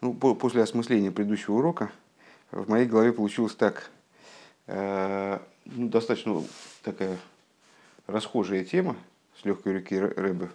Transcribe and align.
Ну, 0.00 0.14
после 0.14 0.62
осмысления 0.62 1.10
предыдущего 1.10 1.56
урока 1.56 1.92
в 2.52 2.70
моей 2.70 2.86
голове 2.86 3.12
получилось 3.12 3.54
так. 3.54 3.90
Э, 4.66 5.38
ну, 5.66 5.88
достаточно 5.88 6.42
такая 6.82 7.18
расхожая 8.06 8.64
тема 8.64 8.96
с 9.40 9.44
легкой 9.44 9.74
руки 9.74 9.98
рыбы. 9.98 10.50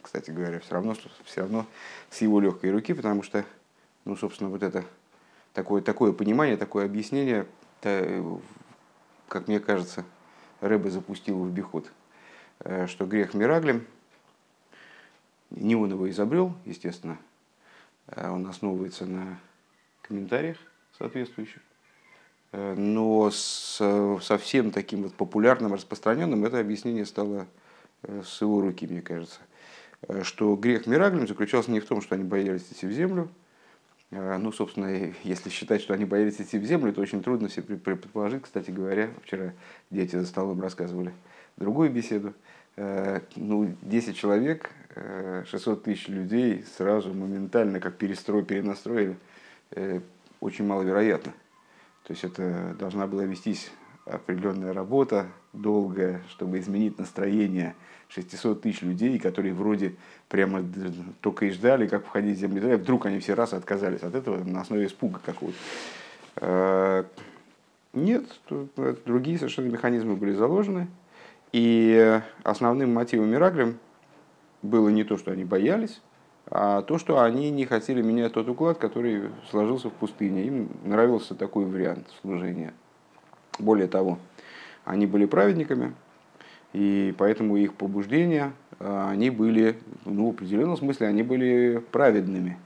Кстати 0.00 0.30
говоря, 0.30 0.60
все 0.60 0.72
равно, 0.72 0.96
все 1.24 1.40
равно 1.42 1.66
с 2.08 2.22
его 2.22 2.40
легкой 2.40 2.70
руки, 2.70 2.94
потому 2.94 3.22
что, 3.22 3.44
ну, 4.06 4.16
собственно, 4.16 4.48
вот 4.48 4.62
это 4.62 4.84
такое, 5.52 5.82
такое 5.82 6.12
понимание, 6.12 6.56
такое 6.56 6.86
объяснение, 6.86 7.46
как 7.82 9.46
мне 9.46 9.60
кажется, 9.60 10.04
Рэбе 10.60 10.90
запустил 10.90 11.44
в 11.44 11.50
биход, 11.50 11.90
э, 12.60 12.86
что 12.86 13.04
грех 13.04 13.34
Мираглем, 13.34 13.86
не 15.50 15.76
он 15.76 15.90
его 15.90 16.08
изобрел, 16.08 16.54
естественно, 16.64 17.18
он 18.16 18.46
основывается 18.46 19.06
на 19.06 19.38
комментариях 20.02 20.56
соответствующих, 20.98 21.62
э, 22.52 22.74
но 22.74 23.30
с 23.30 23.78
совсем 24.22 24.70
таким 24.70 25.04
вот 25.04 25.14
популярным, 25.14 25.74
распространенным 25.74 26.44
это 26.44 26.60
объяснение 26.60 27.06
стало 27.06 27.46
э, 28.02 28.22
с 28.24 28.40
его 28.40 28.60
руки, 28.60 28.86
мне 28.86 29.02
кажется, 29.02 29.40
что 30.22 30.56
грех 30.56 30.86
Мираглем 30.86 31.28
заключался 31.28 31.70
не 31.70 31.80
в 31.80 31.86
том, 31.86 32.00
что 32.00 32.14
они 32.14 32.24
боялись 32.24 32.66
идти 32.70 32.86
в 32.86 32.92
землю, 32.92 33.30
ну, 34.10 34.50
собственно, 34.50 35.12
если 35.22 35.50
считать, 35.50 35.80
что 35.82 35.94
они 35.94 36.04
боялись 36.04 36.40
идти 36.40 36.58
в 36.58 36.64
землю, 36.64 36.92
то 36.92 37.00
очень 37.00 37.22
трудно 37.22 37.48
себе 37.48 37.76
предположить. 37.76 38.42
Кстати 38.42 38.72
говоря, 38.72 39.10
вчера 39.22 39.52
дети 39.90 40.16
за 40.16 40.26
столом 40.26 40.60
рассказывали 40.60 41.14
другую 41.56 41.90
беседу. 41.90 42.34
Э, 42.76 43.20
ну, 43.36 43.74
10 43.82 44.16
человек, 44.16 44.70
600 45.46 45.78
э, 45.78 45.82
тысяч 45.82 46.08
людей 46.08 46.64
сразу 46.76 47.12
моментально 47.12 47.80
как 47.80 47.96
перестроили, 47.96 48.44
перенастроили. 48.44 49.16
Э, 49.72 50.00
очень 50.40 50.66
маловероятно. 50.66 51.32
То 52.04 52.12
есть 52.12 52.24
это 52.24 52.74
должна 52.78 53.06
была 53.06 53.24
вестись 53.24 53.70
определенная 54.06 54.72
работа, 54.72 55.26
долгая, 55.52 56.22
чтобы 56.28 56.58
изменить 56.58 56.98
настроение 56.98 57.74
600 58.08 58.62
тысяч 58.62 58.82
людей, 58.82 59.18
которые 59.18 59.54
вроде 59.54 59.94
прямо 60.28 60.64
только 61.20 61.46
и 61.46 61.50
ждали, 61.50 61.86
как 61.86 62.06
входить 62.06 62.36
в 62.36 62.40
землю 62.40 62.76
вдруг 62.76 63.06
они 63.06 63.20
все 63.20 63.34
раз 63.34 63.52
отказались 63.52 64.02
от 64.02 64.14
этого 64.14 64.42
на 64.42 64.62
основе 64.62 64.86
испуга 64.86 65.20
какого-то. 65.24 65.58
А, 66.36 67.06
нет, 67.92 68.24
другие 69.04 69.38
совершенно 69.38 69.68
механизмы 69.68 70.16
были 70.16 70.32
заложены. 70.32 70.88
И 71.52 72.20
основным 72.44 72.94
мотивом 72.94 73.30
Мираглем 73.30 73.78
было 74.62 74.88
не 74.88 75.04
то, 75.04 75.16
что 75.16 75.32
они 75.32 75.44
боялись, 75.44 76.00
а 76.46 76.82
то, 76.82 76.98
что 76.98 77.22
они 77.22 77.50
не 77.50 77.64
хотели 77.64 78.02
менять 78.02 78.32
тот 78.32 78.48
уклад, 78.48 78.78
который 78.78 79.30
сложился 79.50 79.88
в 79.90 79.92
пустыне. 79.92 80.44
Им 80.44 80.68
нравился 80.84 81.34
такой 81.34 81.64
вариант 81.64 82.08
служения. 82.20 82.72
Более 83.58 83.88
того, 83.88 84.18
они 84.84 85.06
были 85.06 85.26
праведниками, 85.26 85.94
и 86.72 87.14
поэтому 87.18 87.56
их 87.56 87.74
побуждения, 87.74 88.52
а, 88.78 89.10
они 89.10 89.30
были, 89.30 89.76
ну, 90.04 90.28
в 90.28 90.30
определенном 90.30 90.76
смысле, 90.76 91.08
они 91.08 91.22
были 91.22 91.82
праведными. 91.90 92.58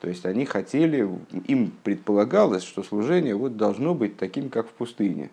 То 0.00 0.08
есть 0.08 0.24
они 0.24 0.46
хотели, 0.46 1.08
им 1.46 1.72
предполагалось, 1.84 2.62
что 2.62 2.82
служение 2.82 3.34
вот 3.34 3.58
должно 3.58 3.94
быть 3.94 4.16
таким, 4.16 4.48
как 4.48 4.66
в 4.66 4.72
пустыне. 4.72 5.30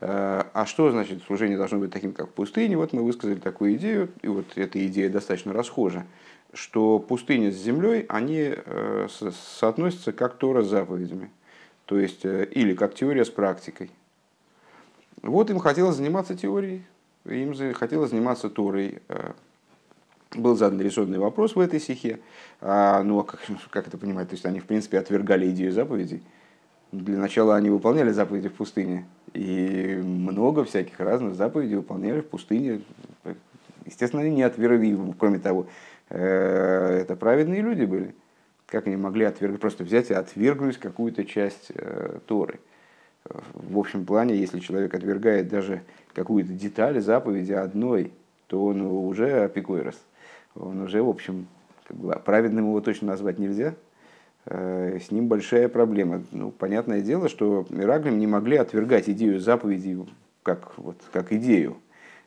А, 0.00 0.46
а 0.52 0.66
что 0.66 0.90
значит 0.90 1.22
служение 1.24 1.56
должно 1.56 1.78
быть 1.78 1.92
таким, 1.92 2.12
как 2.12 2.28
в 2.28 2.32
пустыне? 2.32 2.76
Вот 2.76 2.92
мы 2.92 3.02
высказали 3.02 3.38
такую 3.38 3.74
идею, 3.74 4.10
и 4.22 4.28
вот 4.28 4.46
эта 4.56 4.84
идея 4.86 5.10
достаточно 5.10 5.52
расхожа, 5.52 6.06
что 6.52 6.98
пустыня 6.98 7.50
с 7.50 7.56
землей, 7.56 8.06
они 8.08 8.54
э, 8.54 9.08
соотносятся 9.58 10.12
как 10.12 10.36
Тора 10.36 10.62
с 10.62 10.68
заповедями. 10.68 11.30
То 11.84 11.98
есть, 11.98 12.24
э, 12.24 12.46
или 12.52 12.74
как 12.74 12.94
теория 12.94 13.24
с 13.24 13.30
практикой. 13.30 13.90
Вот 15.22 15.50
им 15.50 15.58
хотелось 15.58 15.96
заниматься 15.96 16.36
теорией, 16.36 16.84
им 17.24 17.54
хотелось 17.74 18.10
заниматься 18.10 18.48
Торой. 18.48 19.02
Э, 19.08 19.32
был 20.34 20.56
задан 20.56 20.80
резонный 20.80 21.18
вопрос 21.18 21.56
в 21.56 21.60
этой 21.60 21.80
стихе. 21.80 22.20
А, 22.60 23.02
ну, 23.02 23.18
а 23.20 23.24
как, 23.24 23.40
как 23.70 23.88
это 23.88 23.98
понимать? 23.98 24.28
То 24.28 24.34
есть 24.34 24.46
они, 24.46 24.60
в 24.60 24.66
принципе, 24.66 24.98
отвергали 24.98 25.50
идею 25.50 25.72
заповедей. 25.72 26.22
Для 26.92 27.18
начала 27.18 27.56
они 27.56 27.70
выполняли 27.70 28.10
заповеди 28.10 28.48
в 28.48 28.54
пустыне. 28.54 29.06
И 29.34 30.00
много 30.02 30.64
всяких 30.64 30.98
разных 31.00 31.34
заповедей 31.34 31.76
выполняли 31.76 32.20
в 32.20 32.26
пустыне. 32.26 32.80
Естественно, 33.84 34.22
они 34.22 34.34
не 34.34 34.42
отвергли. 34.42 34.96
Кроме 35.18 35.38
того, 35.38 35.66
э, 36.08 37.00
это 37.02 37.16
праведные 37.16 37.60
люди 37.60 37.84
были. 37.84 38.14
Как 38.66 38.86
они 38.86 38.96
могли 38.96 39.24
отвергнуть? 39.24 39.60
Просто 39.60 39.84
взять 39.84 40.10
и 40.10 40.14
отвергнуть 40.14 40.78
какую-то 40.78 41.24
часть 41.24 41.72
э, 41.74 42.18
Торы 42.26 42.58
в 43.54 43.78
общем 43.78 44.04
плане, 44.04 44.36
если 44.36 44.60
человек 44.60 44.94
отвергает 44.94 45.48
даже 45.48 45.82
какую-то 46.14 46.52
деталь 46.52 47.00
заповеди 47.00 47.52
одной, 47.52 48.12
то 48.46 48.64
он 48.64 48.80
уже 48.82 49.44
апикойрос. 49.44 50.00
Он 50.54 50.82
уже, 50.82 51.02
в 51.02 51.08
общем, 51.08 51.46
как 51.86 51.96
бы, 51.96 52.12
праведным 52.24 52.66
его 52.66 52.80
точно 52.80 53.08
назвать 53.08 53.38
нельзя. 53.38 53.74
Э, 54.50 54.98
с 54.98 55.10
ним 55.10 55.28
большая 55.28 55.68
проблема. 55.68 56.22
Ну, 56.32 56.50
понятное 56.50 57.00
дело, 57.02 57.28
что 57.28 57.66
Мираглим 57.68 58.18
не 58.18 58.26
могли 58.26 58.56
отвергать 58.56 59.08
идею 59.10 59.40
заповеди 59.40 59.98
как, 60.42 60.78
вот, 60.78 60.96
как 61.12 61.32
идею 61.32 61.76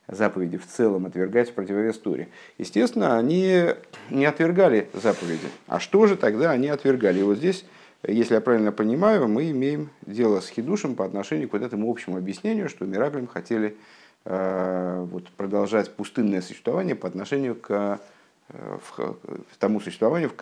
заповеди 0.07 0.57
в 0.57 0.67
целом, 0.67 1.07
отвергать 1.07 1.49
в 1.49 1.53
противовес 1.53 1.97
Торе. 1.97 2.27
Естественно, 2.57 3.17
они 3.17 3.65
не 4.09 4.25
отвергали 4.25 4.87
заповеди. 4.93 5.47
А 5.67 5.79
что 5.79 6.05
же 6.05 6.15
тогда 6.15 6.51
они 6.51 6.67
отвергали? 6.67 7.19
И 7.19 7.23
вот 7.23 7.37
здесь 7.37 7.65
если 8.07 8.33
я 8.33 8.41
правильно 8.41 8.71
понимаю, 8.71 9.27
мы 9.27 9.51
имеем 9.51 9.91
дело 10.01 10.39
с 10.39 10.49
хидушем 10.49 10.95
по 10.95 11.05
отношению 11.05 11.49
к 11.49 11.53
вот 11.53 11.61
этому 11.61 11.89
общему 11.89 12.17
объяснению, 12.17 12.67
что 12.67 12.85
Мираглим 12.85 13.27
хотели 13.27 13.77
э, 14.25 15.05
вот, 15.11 15.29
продолжать 15.29 15.95
пустынное 15.95 16.41
существование 16.41 16.95
по 16.95 17.07
отношению 17.07 17.55
к, 17.55 17.99
э, 18.49 18.77
в, 18.89 19.17
тому 19.59 19.79
существованию, 19.79 20.31
в, 20.31 20.35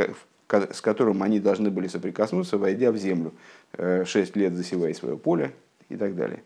с 0.50 0.82
которым 0.82 1.24
они 1.24 1.40
должны 1.40 1.70
были 1.70 1.88
соприкоснуться, 1.88 2.58
войдя 2.58 2.92
в 2.92 2.98
землю, 2.98 3.34
э, 3.74 4.04
шесть 4.06 4.36
лет 4.36 4.54
засевая 4.54 4.94
свое 4.94 5.18
поле 5.18 5.54
и 5.90 5.96
так 5.96 6.16
далее. 6.16 6.44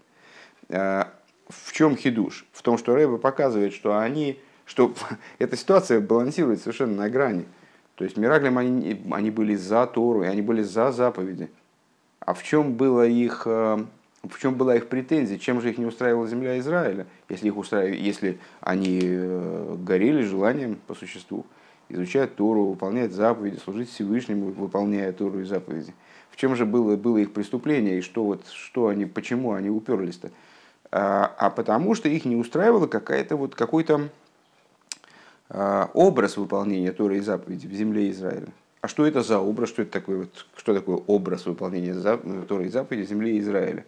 В 0.69 1.73
чем 1.73 1.97
хидуш? 1.97 2.45
В 2.51 2.61
том, 2.61 2.77
что 2.77 2.95
Рэба 2.95 3.17
показывает, 3.17 3.73
что 3.73 3.99
они, 3.99 4.39
что 4.65 4.93
эта 5.39 5.57
ситуация 5.57 5.99
балансирует 5.99 6.59
совершенно 6.61 6.95
на 6.95 7.09
грани– 7.09 7.45
то 7.95 8.03
есть 8.03 8.17
Мираглем 8.17 8.57
они, 8.57 9.01
они 9.11 9.29
были 9.29 9.55
за 9.55 9.85
Тору, 9.85 10.23
и 10.23 10.27
они 10.27 10.41
были 10.41 10.63
за 10.63 10.91
заповеди. 10.91 11.49
А 12.19 12.33
в 12.33 12.43
чем, 12.43 12.73
было 12.73 13.05
их, 13.05 13.43
э, 13.45 13.85
в 14.23 14.39
чем 14.39 14.55
была 14.55 14.75
их 14.75 14.87
претензия? 14.87 15.37
Чем 15.37 15.61
же 15.61 15.69
их 15.69 15.77
не 15.77 15.85
устраивала 15.85 16.27
земля 16.27 16.57
Израиля, 16.59 17.05
если, 17.29 17.47
их 17.47 17.57
устраив... 17.57 17.95
если 17.95 18.39
они 18.61 18.99
э, 19.03 19.75
горели 19.79 20.23
желанием 20.23 20.79
по 20.87 20.95
существу 20.95 21.45
изучать 21.93 22.35
Тору, 22.35 22.65
выполнять 22.65 23.13
заповеди, 23.13 23.57
служить 23.57 23.89
Всевышнему, 23.89 24.51
выполняя 24.51 25.11
Тору 25.11 25.39
и 25.39 25.43
заповеди? 25.43 25.93
В 26.31 26.35
чем 26.35 26.55
же 26.55 26.65
было, 26.65 26.95
было 26.95 27.17
их 27.17 27.31
преступление 27.33 27.99
и 27.99 28.01
что, 28.01 28.23
вот, 28.23 28.47
что 28.47 28.87
они, 28.87 29.05
почему 29.05 29.53
они 29.53 29.69
уперлись-то? 29.69 30.31
А, 30.91 31.33
а 31.37 31.49
потому 31.49 31.95
что 31.95 32.09
их 32.09 32.25
не 32.25 32.35
устраивала 32.35 32.87
какая-то 32.87 33.35
вот 33.35 33.55
какой-то 33.55 34.09
а, 35.49 35.89
образ 35.93 36.37
выполнения 36.37 36.91
Торы 36.91 37.17
и 37.17 37.21
заповеди 37.21 37.67
в 37.67 37.73
земле 37.73 38.09
Израиля. 38.09 38.47
А 38.81 38.87
что 38.87 39.05
это 39.05 39.21
за 39.21 39.39
образ, 39.39 39.69
что 39.69 39.83
это 39.83 39.91
такое, 39.91 40.17
вот, 40.17 40.45
что 40.57 40.73
такое 40.73 40.97
образ 41.07 41.45
выполнения 41.45 41.93
Торы 42.43 42.65
и 42.65 42.69
заповеди 42.69 43.05
в 43.05 43.09
земле 43.09 43.39
Израиля? 43.39 43.85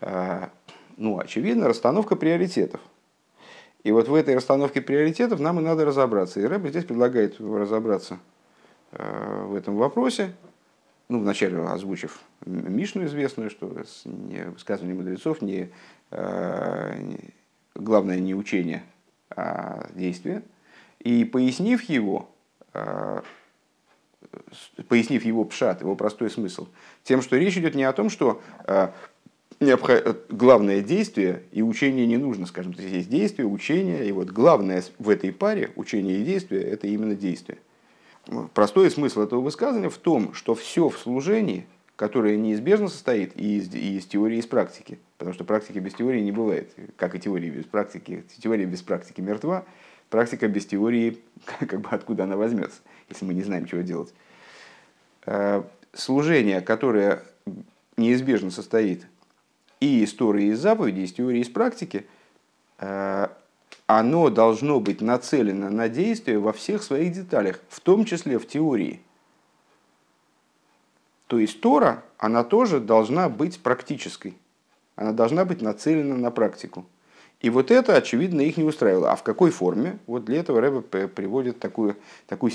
А, 0.00 0.50
ну, 0.96 1.18
очевидно, 1.18 1.68
расстановка 1.68 2.16
приоритетов. 2.16 2.80
И 3.86 3.92
вот 3.92 4.08
в 4.08 4.14
этой 4.14 4.34
расстановке 4.34 4.80
приоритетов 4.80 5.38
нам 5.38 5.60
и 5.60 5.62
надо 5.62 5.84
разобраться. 5.84 6.40
И 6.40 6.44
Рэбби 6.44 6.70
здесь 6.70 6.84
предлагает 6.84 7.40
разобраться 7.40 8.18
а, 8.90 9.46
в 9.46 9.54
этом 9.54 9.76
вопросе, 9.76 10.34
ну, 11.08 11.20
вначале 11.20 11.58
озвучив 11.62 12.20
Мишну 12.44 13.04
известную, 13.04 13.48
что 13.48 13.72
не 14.04 14.44
высказывание 14.46 14.96
мудрецов, 14.96 15.40
не, 15.40 15.70
главное 17.76 18.18
не 18.18 18.34
учение, 18.34 18.82
а 19.30 19.88
действие– 19.94 20.42
и 21.06 21.24
пояснив 21.24 21.82
его, 21.84 22.28
а, 22.72 23.22
пояснив 24.88 25.24
его 25.24 25.44
пшат, 25.44 25.82
его 25.82 25.94
простой 25.94 26.30
смысл, 26.30 26.66
тем, 27.04 27.22
что 27.22 27.36
речь 27.36 27.56
идет 27.56 27.76
не 27.76 27.84
о 27.84 27.92
том, 27.92 28.10
что 28.10 28.42
а, 29.60 30.16
главное 30.28 30.82
действие 30.82 31.42
и 31.52 31.62
учение 31.62 32.06
не 32.06 32.18
нужно, 32.18 32.46
скажем, 32.46 32.74
то 32.74 32.82
есть 32.82 33.08
действие, 33.08 33.46
учение, 33.46 34.06
и 34.06 34.12
вот 34.12 34.28
главное 34.28 34.82
в 34.98 35.08
этой 35.08 35.32
паре, 35.32 35.70
учение 35.76 36.18
и 36.18 36.24
действие, 36.24 36.62
это 36.62 36.86
именно 36.86 37.14
действие. 37.14 37.58
Простой 38.54 38.90
смысл 38.90 39.22
этого 39.22 39.40
высказывания 39.40 39.88
в 39.88 39.96
том, 39.96 40.34
что 40.34 40.54
все 40.54 40.88
в 40.88 40.98
служении, 40.98 41.66
которое 41.94 42.36
неизбежно 42.36 42.88
состоит 42.88 43.32
и 43.36 43.58
из, 43.58 43.72
и 43.74 43.96
из 43.96 44.04
теории, 44.04 44.36
и 44.36 44.40
из 44.40 44.46
практики, 44.46 44.98
потому 45.16 45.32
что 45.32 45.44
практики 45.44 45.78
без 45.78 45.94
теории 45.94 46.20
не 46.20 46.32
бывает, 46.32 46.72
как 46.96 47.14
и 47.14 47.20
теории 47.20 47.48
без 47.48 47.64
практики, 47.64 48.24
теория 48.42 48.66
без 48.66 48.82
практики 48.82 49.22
мертва, 49.22 49.64
практика 50.10 50.48
без 50.48 50.66
теории, 50.66 51.18
как 51.60 51.80
бы 51.80 51.88
откуда 51.90 52.24
она 52.24 52.36
возьмется, 52.36 52.80
если 53.08 53.24
мы 53.24 53.32
не 53.32 53.42
знаем, 53.42 53.64
чего 53.64 53.80
делать. 53.80 54.12
служение, 55.94 56.60
которое 56.60 57.22
неизбежно 57.96 58.50
состоит 58.50 59.06
и 59.80 60.02
из 60.02 60.12
Торы, 60.14 60.44
из 60.44 60.58
заповедей, 60.60 61.04
из 61.04 61.12
теории, 61.12 61.40
из 61.40 61.48
практики, 61.48 62.06
оно 62.78 64.30
должно 64.30 64.80
быть 64.80 65.00
нацелено 65.00 65.70
на 65.70 65.88
действие 65.88 66.38
во 66.38 66.52
всех 66.52 66.82
своих 66.82 67.12
деталях, 67.12 67.60
в 67.68 67.80
том 67.80 68.04
числе 68.04 68.38
в 68.38 68.46
теории. 68.46 69.00
То 71.26 71.38
есть 71.38 71.60
Тора, 71.60 72.02
она 72.18 72.44
тоже 72.44 72.80
должна 72.80 73.28
быть 73.28 73.60
практической. 73.60 74.36
Она 74.94 75.12
должна 75.12 75.44
быть 75.44 75.60
нацелена 75.62 76.16
на 76.16 76.30
практику. 76.30 76.86
И 77.46 77.48
вот 77.48 77.70
это, 77.70 77.94
очевидно, 77.94 78.40
их 78.40 78.56
не 78.56 78.64
устраивало. 78.64 79.12
А 79.12 79.14
в 79.14 79.22
какой 79.22 79.52
форме? 79.52 80.00
Вот 80.08 80.24
для 80.24 80.40
этого 80.40 80.60
Рэбе 80.60 80.80
приводит 80.80 81.60
такую, 81.60 81.96
такой, 82.26 82.50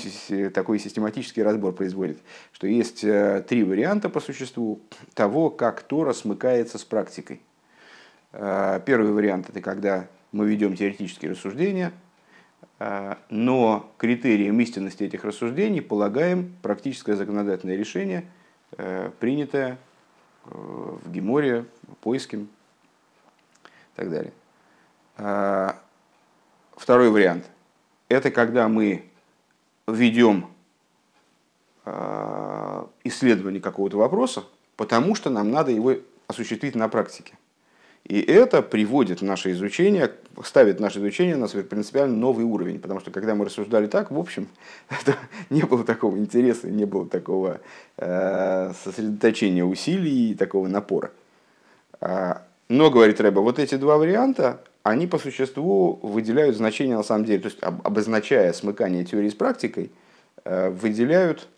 такой 0.52 0.78
систематический 0.78 1.42
разбор 1.42 1.72
производит, 1.72 2.18
что 2.52 2.66
есть 2.66 3.02
э, 3.02 3.42
три 3.48 3.64
варианта 3.64 4.10
по 4.10 4.20
существу 4.20 4.82
того, 5.14 5.48
как 5.48 5.80
Тора 5.80 6.12
смыкается 6.12 6.76
с 6.76 6.84
практикой. 6.84 7.40
Э, 8.32 8.82
первый 8.84 9.12
вариант– 9.12 9.48
это 9.48 9.62
когда 9.62 10.08
мы 10.30 10.46
ведем 10.46 10.76
теоретические 10.76 11.30
рассуждения, 11.30 11.94
э, 12.78 13.14
но 13.30 13.90
критерием 13.96 14.60
истинности 14.60 15.04
этих 15.04 15.24
рассуждений 15.24 15.80
полагаем 15.80 16.54
практическое 16.60 17.16
законодательное 17.16 17.78
решение, 17.78 18.26
принятое 19.20 19.78
в 20.44 21.10
Геморе, 21.10 21.64
Поиским 22.02 22.50
и 23.64 23.96
так 23.96 24.10
далее. 24.10 24.32
А, 25.24 25.76
второй 26.76 27.10
вариант– 27.10 27.44
это 28.08 28.32
когда 28.32 28.66
мы 28.66 29.04
ведем 29.86 30.48
а, 31.84 32.88
исследование 33.04 33.60
какого-то 33.60 33.98
вопроса, 33.98 34.42
потому 34.76 35.14
что 35.14 35.30
нам 35.30 35.52
надо 35.52 35.70
его 35.70 35.94
осуществить 36.26 36.74
на 36.74 36.88
практике. 36.88 37.34
И 38.04 38.20
это 38.20 38.62
приводит 38.62 39.22
наше 39.22 39.52
изучение, 39.52 40.10
ставит 40.42 40.80
наше 40.80 40.98
изучение 40.98 41.36
на 41.36 41.46
принципиально 41.46 42.16
новый 42.16 42.44
уровень. 42.44 42.80
Потому 42.80 42.98
что 42.98 43.12
когда 43.12 43.36
мы 43.36 43.44
рассуждали 43.44 43.86
так, 43.86 44.10
в 44.10 44.18
общем, 44.18 44.48
это 44.90 45.16
не 45.50 45.62
было 45.62 45.84
такого 45.84 46.18
интереса, 46.18 46.68
не 46.68 46.84
было 46.84 47.08
такого 47.08 47.60
э, 47.96 48.72
сосредоточения 48.82 49.64
усилий 49.64 50.32
и 50.32 50.34
такого 50.34 50.66
напора. 50.66 51.12
А, 52.00 52.42
но, 52.68 52.90
говорит 52.90 53.20
Рэба, 53.20 53.38
вот 53.38 53.60
эти 53.60 53.76
два 53.76 53.98
варианта, 53.98 54.60
они 54.82 55.06
по 55.06 55.18
существу 55.18 55.98
выделяют 56.02 56.56
значение 56.56 56.96
на 56.96 57.02
самом 57.02 57.24
деле, 57.24 57.40
то 57.40 57.48
есть 57.48 57.58
обозначая 57.60 58.52
смыкание 58.52 59.04
теории 59.04 59.28
с 59.28 59.34
практикой, 59.34 59.90
э, 60.44 60.70
выделяют, 60.70 61.48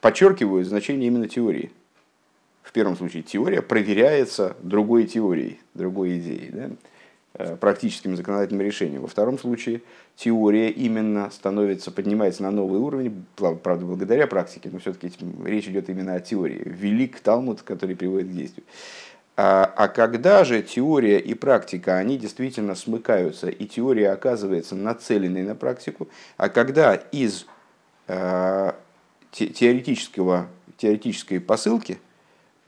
подчеркивают 0.00 0.66
значение 0.66 1.08
именно 1.08 1.28
теории. 1.28 1.70
В 2.62 2.72
первом 2.72 2.96
случае 2.96 3.22
теория 3.22 3.62
проверяется 3.62 4.56
другой 4.62 5.04
теорией, 5.04 5.60
другой 5.74 6.18
идеей, 6.18 6.50
да? 6.50 6.70
Э, 7.34 7.56
практическим 7.56 8.14
законодательным 8.14 8.66
решением. 8.66 9.02
Во 9.02 9.08
втором 9.08 9.38
случае 9.38 9.80
теория 10.16 10.68
именно 10.70 11.30
становится, 11.30 11.90
поднимается 11.90 12.42
на 12.42 12.50
новый 12.50 12.78
уровень, 12.78 13.24
правда, 13.36 13.86
благодаря 13.86 14.26
практике, 14.26 14.68
но 14.70 14.78
все-таки 14.80 15.10
речь 15.44 15.66
идет 15.66 15.88
именно 15.88 16.14
о 16.14 16.20
теории. 16.20 16.62
Велик 16.64 17.20
Талмуд, 17.20 17.62
который 17.62 17.96
приводит 17.96 18.28
к 18.28 18.32
действию. 18.32 18.64
А, 19.34 19.72
а 19.76 19.88
когда 19.88 20.44
же 20.44 20.62
теория 20.62 21.18
и 21.18 21.32
практика, 21.32 21.96
они 21.96 22.18
действительно 22.18 22.74
смыкаются, 22.74 23.48
и 23.48 23.66
теория 23.66 24.10
оказывается 24.10 24.74
нацеленной 24.74 25.42
на 25.42 25.54
практику, 25.54 26.08
а 26.36 26.50
когда 26.50 26.94
из 26.94 27.46
э, 28.08 28.72
теоретического, 29.30 30.48
теоретической 30.76 31.40
посылки 31.40 31.98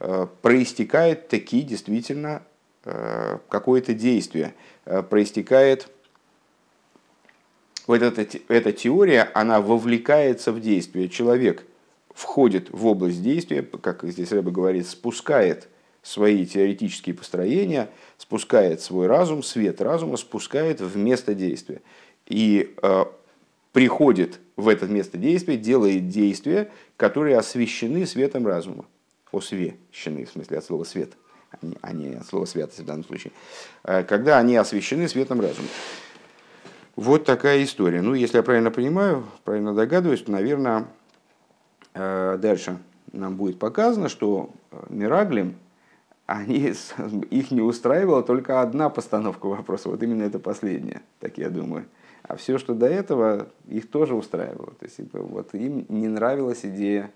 э, 0.01 0.27
проистекает 0.41 1.29
такие 1.29 1.65
действительно 1.65 2.43
э, 2.85 3.39
какое-то 3.51 3.93
действие, 3.93 4.55
проистекает 5.11 5.89
вот 7.87 8.01
эта, 8.01 8.27
эта 8.49 8.73
теория, 8.73 9.31
она 9.35 9.61
вовлекается 9.61 10.53
в 10.53 10.61
действие. 10.61 11.11
Человек 11.11 11.67
входит 12.15 12.71
в 12.71 12.87
область 12.87 13.23
действия, 13.23 13.63
как 13.63 14.05
здесь 14.05 14.33
Рэба 14.33 14.51
говорит, 14.51 14.89
спускает– 14.89 15.69
свои 16.05 16.45
теоретические 16.45 17.15
построения, 17.15 17.89
спускает 18.19 18.83
свой 18.83 19.06
разум, 19.09 19.43
свет 19.43 19.81
разума 19.81 20.17
спускает 20.19 20.81
в 20.81 20.97
место 20.97 21.35
действия. 21.35 21.81
И 22.27 22.75
э, 22.83 23.05
приходит 23.73 24.39
в 24.56 24.69
это 24.69 24.87
место 24.87 25.17
действия, 25.17 25.56
делает 25.56 26.09
действия, 26.09 26.71
которые 26.99 27.39
освещены 27.39 28.06
светом 28.06 28.47
разума. 28.47 28.85
Освещены, 29.33 30.27
в 30.27 30.31
смысле 30.31 30.59
от 30.59 30.65
слова 30.65 30.85
свет, 30.85 31.15
а 31.81 31.93
не 31.93 32.15
от 32.15 32.27
слова 32.27 32.45
святость 32.45 32.81
в 32.81 32.85
данном 32.85 33.05
случае. 33.05 33.33
Э, 33.83 34.05
когда 34.05 34.39
они 34.39 34.56
освещены 34.56 35.09
светом 35.09 35.41
разума. 35.41 35.69
Вот 36.97 37.25
такая 37.25 37.65
история. 37.65 38.03
Ну, 38.03 38.12
если 38.12 38.37
я 38.37 38.43
правильно 38.43 38.71
понимаю, 38.71 39.25
правильно 39.43 39.75
догадываюсь, 39.75 40.23
то, 40.23 40.31
наверное, 40.31 40.87
э, 41.95 42.39
дальше 42.41 42.79
нам 43.12 43.37
будет 43.37 43.59
показано, 43.59 44.11
что 44.11 44.51
э, 44.71 44.77
Мираглим, 44.91 45.56
они, 46.26 46.73
их 47.31 47.50
не 47.50 47.61
устраивала 47.61 48.23
только 48.23 48.62
одна 48.62 48.88
постановка 48.88 49.47
вопроса, 49.47 49.91
вот 49.91 50.03
именно 50.03 50.23
это 50.23 50.38
последняя, 50.38 51.03
так 51.21 51.38
я 51.38 51.50
думаю. 51.50 51.87
А 52.23 52.37
все, 52.37 52.56
что 52.56 52.75
до 52.75 52.87
этого, 52.87 53.49
их 53.69 53.91
тоже 53.91 54.15
устраивало. 54.15 54.73
То 54.81 54.87
есть 54.87 54.99
вот 55.12 55.55
им 55.55 55.85
не 55.91 56.09
нравилась 56.09 56.65
идея 56.65 57.11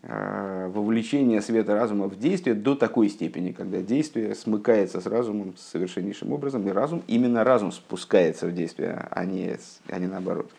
э, 0.00 0.70
вовлечения 0.72 1.42
света 1.42 1.74
разума 1.74 2.06
в 2.06 2.18
действие 2.18 2.54
до 2.54 2.74
такой 2.74 3.10
степени, 3.10 3.52
когда 3.52 3.82
действие 3.82 4.34
смыкается 4.34 5.02
с 5.02 5.06
разумом 5.06 5.54
совершеннейшим 5.58 6.32
образом, 6.32 6.66
и 6.66 6.70
разум, 6.70 7.02
именно 7.06 7.44
разум 7.44 7.72
спускается 7.72 8.46
в 8.46 8.54
действие, 8.54 9.06
а 9.10 9.26
не, 9.26 9.58
а 9.88 9.98
не 9.98 10.06
наоборот. 10.06 10.50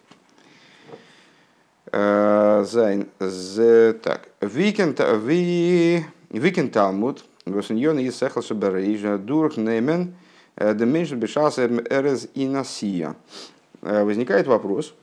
Э, 1.92 2.63
Зайн, 2.63 3.07
так, 3.18 4.30
викенд, 4.42 5.01
ви, 5.24 6.06
викенд 6.30 6.71
Талмуд, 6.71 7.25
Госиньон 7.52 8.00
и 8.00 8.12
Сехал 8.12 8.42
Шабарейжа 8.42 9.18
Дурх 9.18 9.58
Немен 9.58 10.14
э, 10.56 10.74
Деменш 10.74 11.12
Бешался 11.12 11.66
Эрез 11.66 12.28
и 12.34 12.48
Насия. 12.48 13.16
Э, 13.82 14.04
возникает 14.04 14.48
вопрос, 14.48 14.94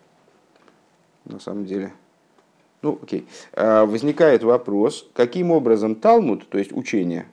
на 1.24 1.40
самом 1.40 1.64
деле, 1.64 1.92
ну, 2.82 2.98
окей. 3.02 3.26
Э, 3.52 3.84
возникает 3.84 4.42
вопрос, 4.42 5.08
каким 5.14 5.50
образом 5.50 5.94
Талмуд, 5.94 6.48
то 6.48 6.58
есть 6.58 6.72
учение, 6.72 7.26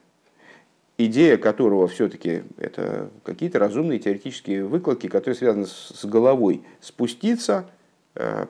идея 0.98 1.38
которого 1.38 1.88
все-таки 1.88 2.44
это 2.58 3.10
какие-то 3.24 3.60
разумные 3.60 4.00
теоретические 4.00 4.66
выкладки, 4.66 5.08
которые 5.08 5.36
связаны 5.36 5.66
с 5.66 6.06
головой, 6.06 6.64
спуститься, 6.80 7.70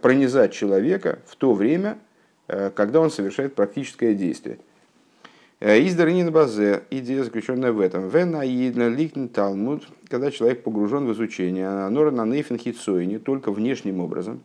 пронизать 0.01 0.53
человека 0.53 1.19
в 1.27 1.35
то 1.35 1.53
время, 1.53 1.99
когда 2.47 2.99
он 2.99 3.11
совершает 3.11 3.53
практическое 3.53 4.15
действие– 4.15 4.57
Э, 5.63 5.79
из 5.79 5.93
Дарнин 5.93 6.31
Базе, 6.31 6.81
идея 6.89 7.23
заключенная 7.23 7.71
в 7.71 7.79
этом. 7.79 8.09
Вен 8.09 8.35
ликн 8.95 9.27
талмуд, 9.27 9.87
когда 10.07 10.31
человек 10.31 10.63
погружен 10.63 11.05
в 11.05 11.13
изучение, 11.13 11.87
нора 11.89 12.09
на 12.09 12.25
нейфен 12.25 12.57
хитсойни, 12.57 13.19
только 13.19 13.51
внешним 13.51 13.99
образом. 13.99 14.41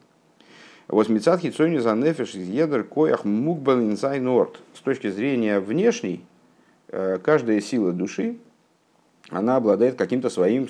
Вот 0.88 1.08
мецад 1.08 1.40
хитсойни 1.40 1.78
за 1.78 1.94
нефеш 1.94 2.34
едер 2.34 2.84
коях 2.84 3.24
мукбал 3.24 3.78
инзайн 3.78 4.28
орт. 4.28 4.60
С 4.74 4.80
точки 4.80 5.08
зрения 5.08 5.58
внешней, 5.58 6.22
э, 6.88 7.16
каждая 7.24 7.62
сила 7.62 7.92
души, 7.92 8.36
она 9.30 9.56
обладает 9.56 9.94
каким-то 9.94 10.28
своим, 10.28 10.68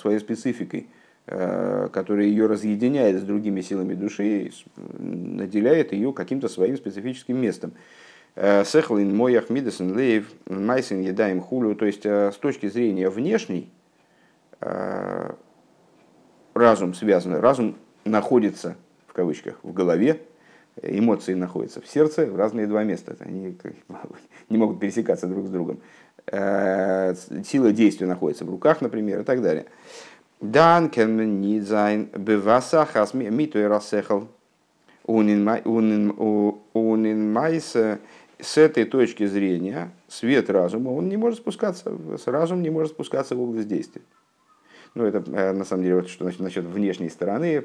своей 0.00 0.18
спецификой, 0.18 0.86
э, 1.26 1.90
которая 1.92 2.24
ее 2.24 2.46
разъединяет 2.46 3.20
с 3.20 3.22
другими 3.22 3.60
силами 3.60 3.92
души, 3.92 4.50
наделяет 4.96 5.92
ее 5.92 6.14
каким-то 6.14 6.48
своим 6.48 6.78
специфическим 6.78 7.36
местом. 7.36 7.74
Э, 8.36 8.64
Сехлин, 8.64 9.16
Моях, 9.16 9.48
Мидесен, 9.48 9.96
Лейв, 9.96 10.28
Майсен, 10.46 11.00
Едаем, 11.00 11.40
Хулю. 11.40 11.74
То 11.76 11.86
есть, 11.86 12.04
э, 12.04 12.32
с 12.32 12.36
точки 12.36 12.68
зрения 12.68 13.08
внешней, 13.08 13.70
э, 14.60 15.32
разум 16.54 16.94
связан, 16.94 17.36
разум 17.36 17.76
находится, 18.04 18.76
в 19.06 19.12
кавычках, 19.12 19.58
в 19.62 19.72
голове, 19.72 20.20
эмоции 20.82 21.34
находятся 21.34 21.80
в 21.80 21.86
сердце, 21.86 22.26
в 22.26 22.34
разные 22.36 22.66
два 22.66 22.82
места. 22.82 23.16
Они 23.20 23.56
не 24.48 24.58
могут 24.58 24.80
пересекаться 24.80 25.28
друг 25.28 25.46
с 25.46 25.50
другом. 25.50 25.80
Сила 26.26 27.70
действия 27.70 28.06
находится 28.06 28.46
в 28.46 28.50
руках, 28.50 28.80
например, 28.80 29.20
и 29.20 29.24
так 29.24 29.42
далее. 29.42 29.66
Дан 30.40 30.88
кен 30.88 31.40
нидзайн 31.40 32.08
беваса 32.16 32.86
хасми 32.86 33.28
миту 33.28 33.68
рассехал 33.68 34.26
унин 35.04 35.44
майса 37.32 38.00
с 38.44 38.58
этой 38.58 38.84
точки 38.84 39.26
зрения 39.26 39.90
свет 40.06 40.50
разума, 40.50 40.90
он 40.90 41.08
не 41.08 41.16
может 41.16 41.38
спускаться, 41.38 41.96
разум 42.26 42.62
не 42.62 42.70
может 42.70 42.92
спускаться 42.92 43.34
в 43.34 43.40
область 43.40 43.68
действия. 43.68 44.02
Ну, 44.94 45.04
это 45.04 45.24
э, 45.32 45.52
на 45.52 45.64
самом 45.64 45.82
деле, 45.82 45.96
вот, 45.96 46.08
что 46.08 46.24
значит, 46.24 46.40
насчет 46.40 46.64
внешней 46.64 47.08
стороны, 47.08 47.64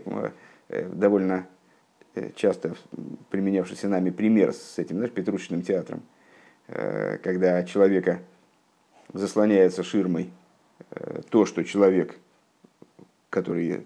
э, 0.69 0.89
довольно 0.91 1.47
часто 2.35 2.75
применявшийся 3.29 3.87
нами 3.87 4.09
пример 4.09 4.53
с 4.53 4.77
этим, 4.77 4.97
знаешь, 4.97 5.13
Петрушечным 5.13 5.61
театром, 5.61 6.01
когда 6.67 7.63
человека 7.63 8.19
заслоняется 9.13 9.83
ширмой 9.83 10.31
то, 11.29 11.45
что 11.45 11.63
человек, 11.63 12.17
который 13.29 13.85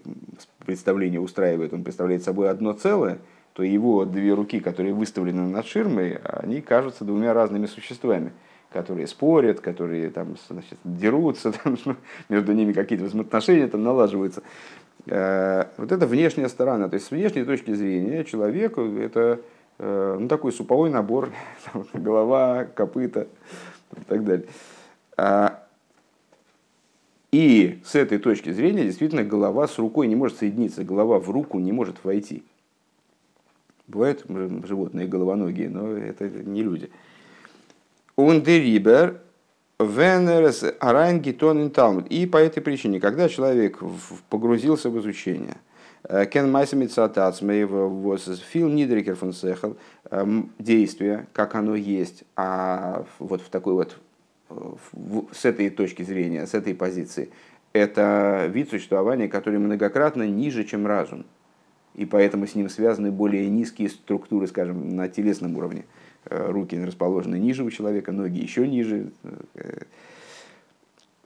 представление 0.64 1.20
устраивает, 1.20 1.74
он 1.74 1.84
представляет 1.84 2.24
собой 2.24 2.50
одно 2.50 2.72
целое, 2.72 3.18
то 3.54 3.62
его 3.62 4.04
две 4.04 4.34
руки, 4.34 4.60
которые 4.60 4.92
выставлены 4.92 5.48
над 5.48 5.66
ширмой, 5.66 6.16
они 6.16 6.60
кажутся 6.60 7.04
двумя 7.04 7.32
разными 7.32 7.66
существами 7.66 8.32
которые 8.74 9.06
спорят, 9.06 9.60
которые 9.60 10.10
там, 10.10 10.34
значит, 10.48 10.78
дерутся, 10.82 11.52
там, 11.64 11.78
между 12.28 12.52
ними 12.52 12.72
какие-то 12.72 13.04
взаимоотношения 13.04 13.68
там 13.68 13.84
налаживаются. 13.84 14.42
Э, 15.06 15.66
вот 15.76 15.92
это 15.92 16.08
внешняя 16.08 16.48
сторона. 16.48 16.88
То 16.88 16.94
есть 16.94 17.06
с 17.06 17.10
внешней 17.12 17.44
точки 17.44 17.72
зрения 17.72 18.24
человеку 18.24 18.82
это 18.82 19.40
э, 19.78 20.16
ну, 20.18 20.26
такой 20.26 20.52
суповой 20.52 20.90
набор, 20.90 21.30
там, 21.72 21.86
голова, 21.94 22.64
копыта 22.64 23.28
и 23.96 24.04
так 24.08 24.24
далее. 24.24 24.46
А, 25.16 25.62
и 27.30 27.80
с 27.84 27.94
этой 27.94 28.18
точки 28.18 28.50
зрения 28.50 28.82
действительно 28.82 29.22
голова 29.22 29.68
с 29.68 29.78
рукой 29.78 30.08
не 30.08 30.16
может 30.16 30.38
соединиться, 30.38 30.82
голова 30.82 31.20
в 31.20 31.30
руку 31.30 31.60
не 31.60 31.70
может 31.70 32.02
войти. 32.02 32.42
Бывают 33.86 34.24
животные 34.64 35.06
головоногие, 35.06 35.68
но 35.68 35.92
это 35.92 36.28
не 36.28 36.62
люди. 36.62 36.90
Ундерибер 38.16 39.20
Венерс 39.78 40.64
Арангитон 40.80 41.70
Талмуд. 41.70 42.06
И 42.08 42.26
по 42.26 42.38
этой 42.38 42.60
причине, 42.60 43.00
когда 43.00 43.28
человек 43.28 43.80
погрузился 44.30 44.88
в 44.88 44.98
изучение, 45.00 45.56
э, 46.04 46.26
Кен 46.26 46.50
Майсамицатацмейв 46.50 47.70
Фил 48.52 48.68
Нидрикер 48.68 49.16
фон 49.16 49.32
Сехал, 49.32 49.76
эм, 50.10 50.52
действие, 50.58 51.26
как 51.32 51.54
оно 51.54 51.74
есть, 51.74 52.24
а 52.36 53.04
вот 53.18 53.42
в 53.42 53.48
такой 53.48 53.74
вот 53.74 53.98
с 55.32 55.44
этой 55.44 55.70
точки 55.70 56.02
зрения, 56.02 56.46
с 56.46 56.54
этой 56.54 56.74
позиции, 56.74 57.30
это 57.72 58.46
вид 58.48 58.70
существования, 58.70 59.28
который 59.28 59.58
многократно 59.58 60.22
ниже, 60.22 60.64
чем 60.64 60.86
разум. 60.86 61.26
И 61.94 62.04
поэтому 62.04 62.46
с 62.46 62.54
ним 62.54 62.68
связаны 62.68 63.10
более 63.10 63.48
низкие 63.48 63.88
структуры, 63.88 64.46
скажем, 64.46 64.96
на 64.96 65.08
телесном 65.08 65.56
уровне. 65.56 65.84
Э, 66.26 66.50
руки 66.50 66.76
расположены 66.82 67.36
ниже 67.36 67.62
у 67.62 67.70
человека, 67.70 68.12
ноги 68.12 68.40
еще 68.40 68.66
ниже. 68.66 69.10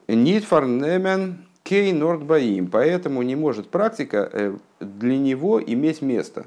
Нит 0.07 0.45
фарнемен 0.45 1.39
кей 1.69 1.93
нордбаим. 1.93 2.69
Поэтому 2.69 3.23
не 3.23 3.37
может 3.37 3.69
практика 3.69 4.29
э, 4.33 4.57
для 4.81 5.19
него 5.19 5.63
иметь 5.63 6.01
место. 6.01 6.47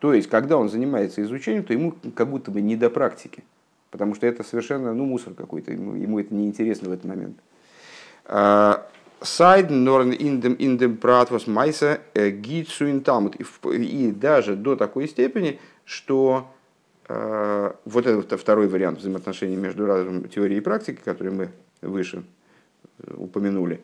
То 0.00 0.12
есть, 0.12 0.28
когда 0.28 0.56
он 0.56 0.68
занимается 0.68 1.22
изучением, 1.22 1.64
то 1.64 1.72
ему 1.72 1.94
как 2.14 2.28
будто 2.28 2.50
бы 2.50 2.60
не 2.60 2.74
до 2.74 2.90
практики. 2.90 3.44
Потому 3.90 4.14
что 4.14 4.26
это 4.26 4.42
совершенно 4.42 4.92
ну, 4.94 5.04
мусор 5.04 5.34
какой-то, 5.34 5.72
ему, 5.72 5.94
ему 5.94 6.18
это 6.18 6.34
неинтересно 6.34 6.88
в 6.88 6.92
этот 6.92 7.04
момент. 7.04 7.38
Сайд 9.22 9.70
норн 9.70 10.12
индем 10.12 10.54
индем 10.54 10.96
пратвос 10.96 11.46
майса 11.46 12.00
э, 12.14 12.30
гитсу 12.30 12.86
И 12.86 14.10
даже 14.12 14.56
до 14.56 14.76
такой 14.76 15.08
степени, 15.08 15.60
что 15.84 16.50
а, 17.12 17.74
вот 17.84 18.06
это 18.06 18.38
второй 18.38 18.68
вариант 18.68 19.00
взаимоотношений 19.00 19.56
между 19.56 19.84
разумом, 19.84 20.28
теорией 20.28 20.58
и 20.58 20.62
практикой, 20.62 21.02
который 21.02 21.32
мы 21.32 21.50
выше 21.82 22.22
э, 23.00 23.14
упомянули, 23.16 23.80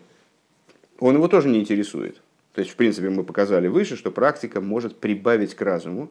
он 1.00 1.16
его 1.16 1.26
тоже 1.26 1.48
не 1.48 1.58
интересует. 1.58 2.22
То 2.54 2.60
есть, 2.60 2.70
в 2.70 2.76
принципе, 2.76 3.10
мы 3.10 3.24
показали 3.24 3.66
выше, 3.66 3.96
что 3.96 4.12
практика 4.12 4.60
может 4.60 4.96
прибавить 5.00 5.56
к 5.56 5.60
разуму. 5.60 6.08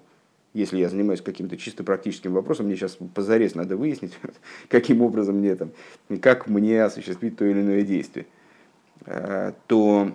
Если 0.54 0.78
я 0.78 0.90
занимаюсь 0.90 1.22
каким-то 1.22 1.56
чисто 1.56 1.86
практическим 1.86 2.34
вопросом, 2.34 2.66
мне 2.66 2.76
сейчас 2.76 2.98
позарез 3.14 3.56
надо 3.56 3.78
выяснить, 3.78 4.18
каким 4.68 5.02
образом 5.02 5.38
мне 5.38 5.56
там, 5.56 5.72
как 6.22 6.48
мне 6.48 6.84
осуществить 6.84 7.38
то 7.38 7.46
или 7.46 7.62
иное 7.62 7.84
действие, 7.84 8.26
то 9.68 10.12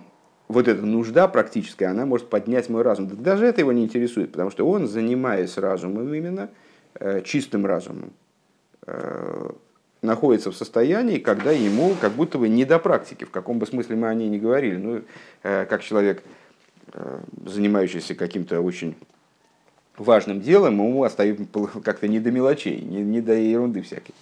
вот 0.47 0.67
эта 0.67 0.85
нужда 0.85 1.27
практическая, 1.27 1.87
она 1.87 2.05
может 2.05 2.29
поднять 2.29 2.67
мой 2.69 2.81
разум. 2.81 3.07
Даже 3.07 3.45
это 3.45 3.61
его 3.61 3.71
не 3.71 3.85
интересует, 3.85 4.31
потому 4.31 4.51
что 4.51 4.67
он, 4.67 4.87
занимаясь 4.87 5.57
разумом 5.57 6.13
именно, 6.13 6.49
Э, 6.95 7.21
чистым 7.23 7.65
разумом, 7.65 8.11
э, 8.85 9.49
находится 10.01 10.51
в 10.51 10.55
состоянии, 10.55 11.19
когда 11.19 11.51
ему 11.51 11.95
как 12.01 12.11
будто 12.11 12.37
бы 12.37 12.49
не 12.49 12.65
до 12.65 12.79
практики, 12.79 13.23
в 13.23 13.31
каком 13.31 13.59
бы 13.59 13.65
смысле 13.65 13.95
мы 13.95 14.09
о 14.09 14.13
ней 14.13 14.27
не 14.27 14.39
говорили. 14.39 14.75
Ну, 14.75 15.01
э, 15.43 15.65
как 15.65 15.83
человек, 15.83 16.23
занимающийся 17.45 18.15
каким-то 18.15 18.59
очень 18.59 18.97
важным 19.95 20.41
делом, 20.41 20.73
ему 20.73 21.03
остается 21.03 21.45
как-то 21.83 22.09
не 22.09 22.19
до 22.19 22.31
мелочей, 22.31 22.81
не, 22.81 23.01
не 23.01 23.21
до 23.21 23.33
ерунды 23.33 23.81
всякой. 23.81 24.13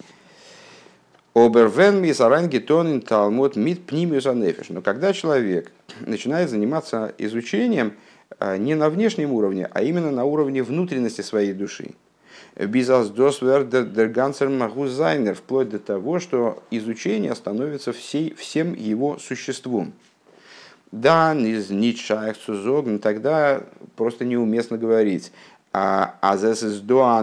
Обервен 1.32 2.02
мисаранги 2.02 2.58
тонин 2.58 3.00
талмот 3.00 3.56
мит 3.56 3.86
пнимиус 3.86 4.26
анефиш. 4.26 4.70
Но 4.70 4.82
когда 4.82 5.12
человек 5.12 5.70
начинает 6.00 6.50
заниматься 6.50 7.14
изучением 7.18 7.92
не 8.58 8.74
на 8.74 8.90
внешнем 8.90 9.32
уровне, 9.32 9.68
а 9.72 9.82
именно 9.82 10.10
на 10.10 10.24
уровне 10.24 10.62
внутренности 10.62 11.20
своей 11.20 11.52
души, 11.52 11.92
магузайнер, 14.58 15.34
вплоть 15.34 15.68
до 15.68 15.78
того, 15.78 16.18
что 16.18 16.62
изучение 16.72 17.34
становится 17.34 17.92
всей, 17.92 18.34
всем 18.34 18.74
его 18.74 19.18
существом. 19.18 19.92
Да, 20.90 21.32
из 21.34 21.70
Ницшаях 21.70 22.36
Цузогн, 22.38 22.98
тогда 22.98 23.62
просто 23.94 24.24
неуместно 24.24 24.78
говорить. 24.78 25.30
А 25.72 26.16
this 26.34 26.64
is 26.64 26.80
доа 26.80 27.22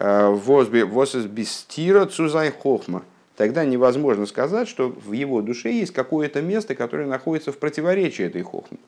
нордбенавший, 0.00 0.84
воз 0.84 1.14
из 1.14 1.26
бестира 1.26 2.06
цузай 2.06 2.50
хохма. 2.50 3.04
Тогда 3.36 3.64
невозможно 3.64 4.26
сказать, 4.26 4.68
что 4.68 4.88
в 4.88 5.12
его 5.12 5.40
душе 5.42 5.72
есть 5.72 5.92
какое-то 5.92 6.42
место, 6.42 6.74
которое 6.74 7.06
находится 7.06 7.52
в 7.52 7.58
противоречии 7.58 8.24
этой 8.24 8.42
хохме. 8.42 8.78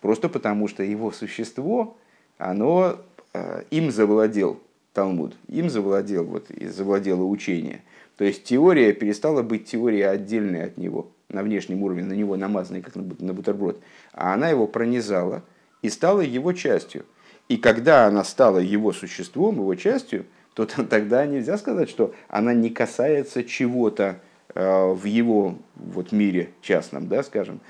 Просто 0.00 0.28
потому, 0.28 0.68
что 0.68 0.82
его 0.82 1.12
существо, 1.12 1.96
оно 2.38 2.98
Э, 3.32 3.62
им 3.70 3.90
завладел 3.90 4.60
Талмуд, 4.92 5.36
им 5.46 5.70
завладел, 5.70 6.24
вот, 6.24 6.46
завладело 6.60 7.24
учение. 7.24 7.82
То 8.16 8.24
есть 8.24 8.44
теория 8.44 8.92
перестала 8.92 9.42
быть 9.42 9.66
теорией 9.66 10.02
отдельной 10.02 10.64
от 10.64 10.76
него, 10.76 11.08
на 11.28 11.42
внешнем 11.42 11.82
уровне, 11.82 12.04
на 12.04 12.12
него 12.12 12.36
намазанной, 12.36 12.82
как 12.82 12.96
на 12.96 13.32
бутерброд. 13.32 13.80
А 14.12 14.34
она 14.34 14.48
его 14.48 14.66
пронизала 14.66 15.42
и 15.80 15.88
стала 15.88 16.20
его 16.20 16.52
частью. 16.52 17.06
И 17.48 17.56
когда 17.56 18.06
она 18.06 18.24
стала 18.24 18.58
его 18.58 18.92
существом, 18.92 19.56
его 19.56 19.74
частью, 19.76 20.26
то 20.66 20.84
тогда 20.84 21.26
нельзя 21.26 21.58
сказать, 21.58 21.88
что 21.88 22.14
она 22.28 22.54
не 22.54 22.70
касается 22.70 23.44
чего-то 23.44 24.20
э, 24.54 24.92
в 24.92 25.04
его 25.04 25.58
вот, 25.76 26.12
мире 26.12 26.50
частном, 26.62 27.08
да, 27.08 27.22
скажем. 27.22 27.60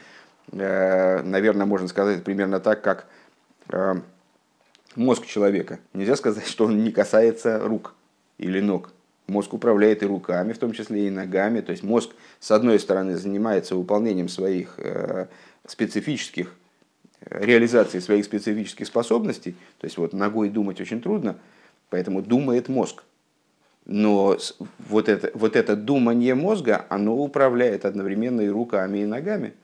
Э, 0.53 1.23
наверное, 1.23 1.67
можно 1.67 1.89
сказать 1.89 2.25
примерно 2.25 2.61
так, 2.61 2.83
как 2.83 3.07
мозг 4.97 5.27
человека. 5.27 5.79
Нельзя 5.95 6.17
сказать, 6.17 6.47
что 6.47 6.67
он 6.67 6.83
не 6.83 6.93
касается 6.93 7.59
рук 7.61 7.95
или 8.39 8.61
ног. 8.61 8.93
Мозг 9.27 9.55
управляет 9.55 10.03
и 10.03 10.07
руками, 10.07 10.53
в 10.53 10.59
том 10.59 10.73
числе 10.73 11.07
и 11.07 11.11
ногами. 11.11 11.61
То 11.61 11.71
есть 11.71 11.85
мозг, 11.85 12.11
с 12.41 12.51
одной 12.51 12.81
стороны, 12.81 13.17
занимается 13.17 13.77
выполнением 13.77 14.29
своих 14.29 14.75
э, 14.79 15.27
специфических, 15.67 16.53
э, 17.21 17.45
реализацией 17.45 18.01
своих 18.01 18.25
специфических 18.25 18.87
способностей. 18.87 19.53
То 19.79 19.87
есть 19.87 19.99
вот 19.99 20.13
ногой 20.13 20.49
думать 20.49 20.81
очень 20.81 21.01
трудно, 21.01 21.37
поэтому 21.91 22.23
думает 22.23 22.69
мозг. 22.69 23.03
Но 23.85 24.39
вот 24.89 25.09
это, 25.09 25.31
вот 25.35 25.57
это 25.57 25.77
думание 25.77 26.35
мозга, 26.35 26.87
оно 26.89 27.17
управляет 27.17 27.85
одновременно 27.85 28.41
и 28.41 28.49
руками, 28.49 28.99
и 28.99 29.07
ногами. 29.07 29.55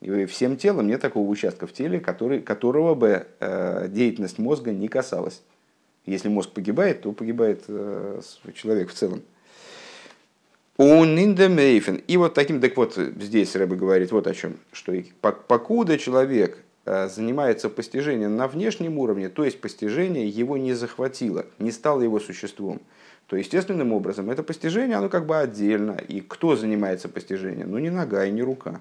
И 0.00 0.24
всем 0.26 0.56
телом 0.56 0.86
нет 0.86 1.00
такого 1.00 1.28
участка 1.28 1.66
в 1.66 1.72
теле, 1.72 2.00
который, 2.00 2.40
которого 2.40 2.94
бы 2.94 3.26
э, 3.40 3.88
деятельность 3.88 4.38
мозга 4.38 4.72
не 4.72 4.88
касалась. 4.88 5.42
Если 6.04 6.28
мозг 6.28 6.50
погибает, 6.50 7.02
то 7.02 7.12
погибает 7.12 7.64
э, 7.68 8.20
человек 8.54 8.90
в 8.90 8.94
целом. 8.94 9.22
И 10.78 12.16
вот 12.16 12.34
таким, 12.34 12.60
так 12.60 12.76
вот 12.76 12.96
здесь 12.96 13.56
Рэбе 13.56 13.76
говорит 13.76 14.12
вот 14.12 14.26
о 14.26 14.34
чем, 14.34 14.58
что 14.72 14.92
покуда 15.20 15.98
человек 15.98 16.58
занимается 16.86 17.68
постижением 17.68 18.36
на 18.36 18.46
внешнем 18.46 18.98
уровне, 18.98 19.28
то 19.28 19.44
есть 19.44 19.60
постижение 19.60 20.28
его 20.28 20.56
не 20.56 20.72
захватило, 20.72 21.44
не 21.58 21.72
стало 21.72 22.02
его 22.02 22.20
существом, 22.20 22.80
то 23.26 23.36
естественным 23.36 23.92
образом 23.92 24.30
это 24.30 24.42
постижение, 24.42 24.96
оно 24.96 25.08
как 25.08 25.26
бы 25.26 25.36
отдельно. 25.36 25.98
И 26.08 26.20
кто 26.20 26.54
занимается 26.54 27.08
постижением? 27.08 27.72
Ну 27.72 27.78
не 27.78 27.90
нога 27.90 28.24
и 28.24 28.30
не 28.30 28.42
рука. 28.42 28.80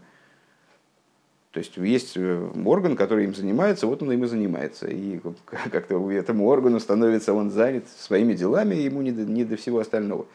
То 1.52 1.60
есть 1.60 1.78
есть 1.78 2.18
э, 2.18 2.52
орган, 2.66 2.96
который 2.96 3.24
им 3.24 3.34
занимается, 3.34 3.88
вот 3.88 4.04
он 4.04 4.12
им 4.12 4.24
и 4.24 4.28
занимается. 4.28 4.88
И 4.88 5.20
как-то 5.72 6.12
этому 6.12 6.48
органу 6.48 6.80
становится 6.80 7.34
он 7.34 7.50
занят 7.50 7.86
своими 7.98 8.34
делами, 8.34 8.76
ему 8.76 9.02
не 9.02 9.12
до, 9.12 9.22
не 9.22 9.46
до 9.46 9.56
всего 9.56 9.80
остального. 9.80 10.28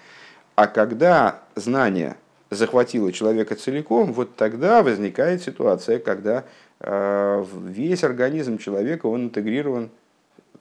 А 0.57 0.67
когда 0.67 1.43
знание 1.55 2.17
захватило 2.49 3.12
человека 3.12 3.55
целиком, 3.55 4.12
вот 4.12 4.35
тогда 4.35 4.83
возникает 4.83 5.43
ситуация, 5.43 5.99
когда 5.99 6.45
весь 6.81 8.05
организм 8.05 8.59
человека, 8.59 9.07
он 9.07 9.25
интегрирован 9.25 9.91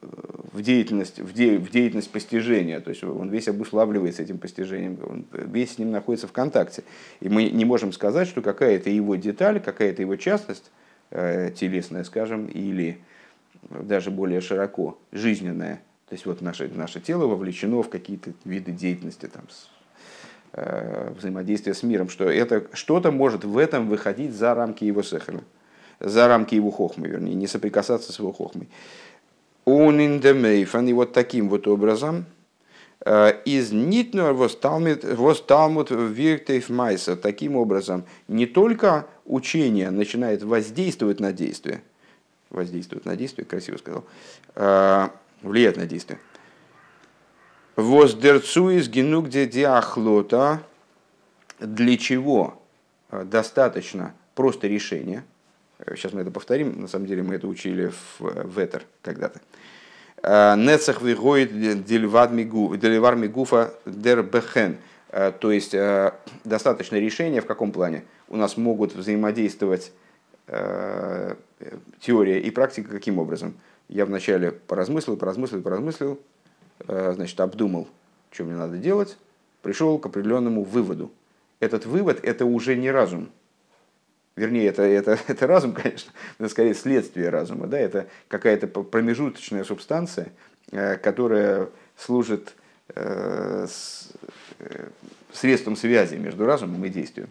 в 0.01 0.61
деятельность, 0.61 1.19
в, 1.19 1.33
де, 1.33 1.57
в 1.57 1.69
деятельность 1.69 2.11
постижения, 2.11 2.79
то 2.79 2.89
есть 2.89 3.03
он 3.03 3.29
весь 3.29 3.47
обуславливается 3.47 4.23
этим 4.23 4.37
постижением, 4.37 4.97
он 5.07 5.25
весь 5.31 5.75
с 5.75 5.77
ним 5.77 5.91
находится 5.91 6.27
в 6.27 6.31
контакте. 6.31 6.83
И 7.19 7.29
мы 7.29 7.49
не 7.49 7.65
можем 7.65 7.91
сказать, 7.91 8.27
что 8.27 8.41
какая-то 8.41 8.89
его 8.89 9.15
деталь, 9.15 9.59
какая-то 9.59 10.01
его 10.01 10.15
частность, 10.15 10.71
э, 11.11 11.51
телесная, 11.51 12.03
скажем, 12.03 12.47
или 12.47 12.99
даже 13.69 14.09
более 14.11 14.41
широко 14.41 14.97
жизненная, 15.11 15.81
то 16.07 16.15
есть 16.15 16.25
вот 16.25 16.41
наше, 16.41 16.69
наше 16.69 16.99
тело 16.99 17.25
вовлечено 17.25 17.83
в 17.83 17.89
какие-то 17.89 18.31
виды 18.45 18.71
деятельности, 18.71 19.27
там, 19.27 19.43
э, 20.53 21.13
взаимодействия 21.17 21.73
с 21.73 21.83
миром, 21.83 22.09
что 22.09 22.29
это 22.29 22.65
что-то 22.73 23.11
может 23.11 23.43
в 23.43 23.57
этом 23.57 23.89
выходить 23.89 24.33
за 24.33 24.55
рамки 24.55 24.85
его 24.85 25.03
сехера, 25.03 25.41
за 25.99 26.27
рамки 26.27 26.55
его 26.55 26.71
хохмы, 26.71 27.07
вернее, 27.07 27.35
не 27.35 27.47
соприкасаться 27.47 28.13
с 28.13 28.19
его 28.19 28.31
хохмой. 28.31 28.67
Он 29.65 29.99
in 29.99 30.21
the 30.21 30.33
мейфан, 30.33 30.87
и 30.87 30.93
вот 30.93 31.13
таким 31.13 31.49
вот 31.49 31.67
образом, 31.67 32.25
э, 33.05 33.33
из 33.45 33.71
нитнур 33.71 34.33
вос 34.33 34.55
талмуд 34.55 35.91
виртейф 35.91 36.69
майса. 36.69 37.15
Таким 37.15 37.55
образом, 37.55 38.05
не 38.27 38.45
только 38.45 39.05
учение 39.25 39.91
начинает 39.91 40.43
воздействовать 40.43 41.19
на 41.19 41.33
действие, 41.33 41.83
воздействовать 42.49 43.05
на 43.05 43.15
действие, 43.15 43.45
красиво 43.45 43.77
сказал, 43.77 44.05
э, 44.55 45.09
влияет 45.41 45.77
на 45.77 45.85
действие. 45.85 46.19
Воздерцу 47.75 48.71
из 48.71 48.89
генук 48.89 49.29
диахлота, 49.29 50.63
для 51.59 51.97
чего 51.97 52.61
э, 53.11 53.23
достаточно 53.23 54.13
просто 54.33 54.67
решения, 54.67 55.23
Сейчас 55.87 56.13
мы 56.13 56.21
это 56.21 56.31
повторим. 56.31 56.81
На 56.81 56.87
самом 56.87 57.05
деле 57.05 57.23
мы 57.23 57.35
это 57.35 57.47
учили 57.47 57.87
в, 57.87 58.19
в 58.19 58.57
Этер 58.59 58.83
когда-то. 59.01 59.39
Э, 60.21 60.55
Нецах 60.57 61.01
вигоид 61.01 61.83
деливар 61.85 62.29
мигуфа 63.15 63.73
дер 63.85 64.23
бехен. 64.23 64.77
Э, 65.09 65.31
то 65.31 65.51
есть 65.51 65.73
э, 65.73 66.13
достаточно 66.43 66.97
решения 66.97 67.41
в 67.41 67.45
каком 67.45 67.71
плане? 67.71 68.03
У 68.27 68.35
нас 68.35 68.57
могут 68.57 68.93
взаимодействовать 68.93 69.91
теория 71.99 72.39
и 72.39 72.49
практика 72.49 72.89
каким 72.89 73.19
образом? 73.19 73.53
Я 73.87 74.07
вначале 74.07 74.51
поразмыслил, 74.51 75.15
поразмыслил, 75.15 75.61
поразмыслил, 75.61 76.19
значит, 76.87 77.39
обдумал, 77.39 77.87
что 78.31 78.45
мне 78.45 78.55
надо 78.55 78.77
делать, 78.77 79.15
пришел 79.61 79.99
к 79.99 80.07
определенному 80.07 80.63
выводу. 80.63 81.11
Этот 81.59 81.85
вывод– 81.85 82.19
это 82.23 82.45
уже 82.45 82.75
не 82.75 82.89
разум, 82.89 83.29
вернее, 84.39 84.67
это, 84.67 84.83
это, 84.83 85.19
это 85.27 85.45
разум, 85.45 85.73
конечно, 85.73 86.11
но 86.39 86.49
скорее 86.49 86.73
следствие 86.73 87.29
разума, 87.29 87.67
да, 87.67 87.77
это 87.77 88.07
какая-то 88.27 88.67
промежуточная 88.67 89.63
субстанция, 89.63 90.29
э, 90.71 90.97
которая 90.97 91.69
служит 91.97 92.53
э, 92.95 93.67
э, 94.59 94.87
средством 95.33 95.75
связи 95.75 96.15
между 96.15 96.45
разумом 96.45 96.83
и 96.85 96.89
действием. 96.89 97.29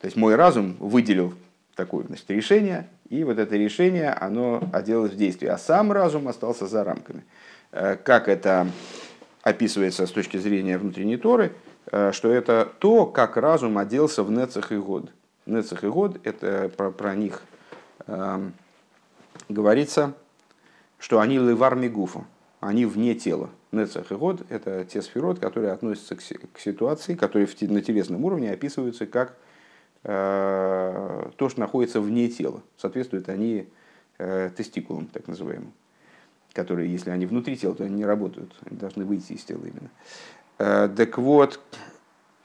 То 0.00 0.06
есть 0.06 0.16
мой 0.16 0.34
разум 0.36 0.76
выделил 0.80 1.34
такое 1.74 2.04
значит, 2.06 2.30
решение, 2.30 2.88
и 3.08 3.24
вот 3.24 3.38
это 3.38 3.56
решение, 3.56 4.10
оно 4.10 4.68
оделось 4.72 5.12
в 5.12 5.16
действие, 5.16 5.52
а 5.52 5.58
сам 5.58 5.92
разум 5.92 6.28
остался 6.28 6.66
за 6.66 6.84
рамками. 6.84 7.22
Как 7.70 8.28
это 8.28 8.66
описывается 9.42 10.06
с 10.06 10.10
точки 10.10 10.36
зрения 10.36 10.78
внутренней 10.78 11.16
Торы, 11.16 11.52
что 11.86 12.30
это 12.30 12.70
то, 12.78 13.06
как 13.06 13.36
разум 13.36 13.78
оделся 13.78 14.22
в 14.22 14.30
нецах 14.30 14.72
и 14.72 14.76
год. 14.76 15.10
Нецах 15.48 15.82
и 15.82 15.88
Год, 15.88 16.20
это 16.24 16.70
про, 16.76 16.90
про 16.90 17.14
них 17.14 17.42
э, 18.06 18.50
говорится, 19.48 20.14
что 20.98 21.20
они 21.20 21.38
левар 21.38 21.74
мигуфу, 21.74 22.26
они 22.60 22.84
вне 22.86 23.14
тела. 23.14 23.50
Нецах 23.72 24.12
и 24.12 24.14
Год– 24.14 24.44
это 24.50 24.84
те 24.84 25.02
сферот, 25.02 25.38
которые 25.38 25.72
относятся 25.72 26.16
к, 26.16 26.20
к 26.52 26.58
ситуации, 26.58 27.14
которые 27.14 27.46
в, 27.46 27.60
на 27.62 27.80
телесном 27.80 28.24
уровне 28.24 28.50
описываются 28.50 29.06
как 29.06 29.36
э, 30.04 31.30
то, 31.36 31.48
что 31.48 31.60
находится 31.60 32.00
вне 32.00 32.28
тела. 32.28 32.62
Соответствуют 32.76 33.28
они 33.28 33.68
э, 34.18 34.50
тестикулам, 34.56 35.06
так 35.06 35.28
называемым, 35.28 35.72
которые, 36.52 36.92
если 36.92 37.10
они 37.10 37.26
внутри 37.26 37.56
тела, 37.56 37.74
то 37.74 37.84
они 37.84 37.96
не 37.96 38.04
работают, 38.04 38.54
они 38.66 38.78
должны 38.78 39.04
выйти 39.04 39.32
из 39.32 39.44
тела 39.44 39.64
именно. 39.64 39.90
Э, 40.58 40.88
так 40.94 41.16
вот, 41.18 41.60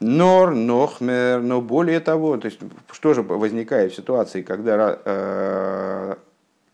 Нор, 0.00 0.54
нохмер, 0.54 1.40
но 1.40 1.60
более 1.60 2.00
того, 2.00 2.36
то 2.36 2.46
есть 2.46 2.58
что 2.90 3.14
же 3.14 3.22
возникает 3.22 3.92
в 3.92 3.96
ситуации, 3.96 4.42
когда 4.42 4.98
э, 5.04 6.14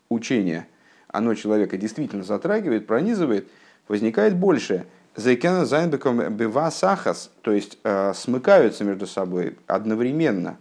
учение, 0.08 0.66
оно 1.08 1.34
человека 1.34 1.76
действительно 1.76 2.24
затрагивает, 2.24 2.86
пронизывает, 2.86 3.48
возникает 3.88 4.36
больше. 4.36 4.86
Зайкена 5.16 5.66
зайнбеком 5.66 6.34
бива 6.34 6.70
сахас, 6.70 7.30
то 7.42 7.52
есть 7.52 7.78
э, 7.84 8.12
смыкаются 8.14 8.84
между 8.84 9.06
собой 9.06 9.56
одновременно 9.66 10.56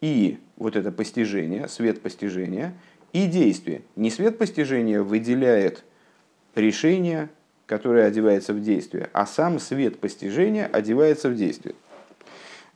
и 0.00 0.38
вот 0.56 0.76
это 0.76 0.92
постижение, 0.92 1.68
свет 1.68 2.02
постижения, 2.02 2.74
и 3.14 3.26
действие. 3.26 3.82
Не 3.96 4.10
свет 4.10 4.38
постижения 4.38 5.00
выделяет 5.00 5.84
решение, 6.54 7.30
которое 7.66 8.06
одевается 8.06 8.52
в 8.52 8.60
действие, 8.60 9.08
а 9.12 9.26
сам 9.26 9.58
свет 9.58 9.98
постижения 9.98 10.66
одевается 10.66 11.30
в 11.30 11.36
действие. 11.36 11.74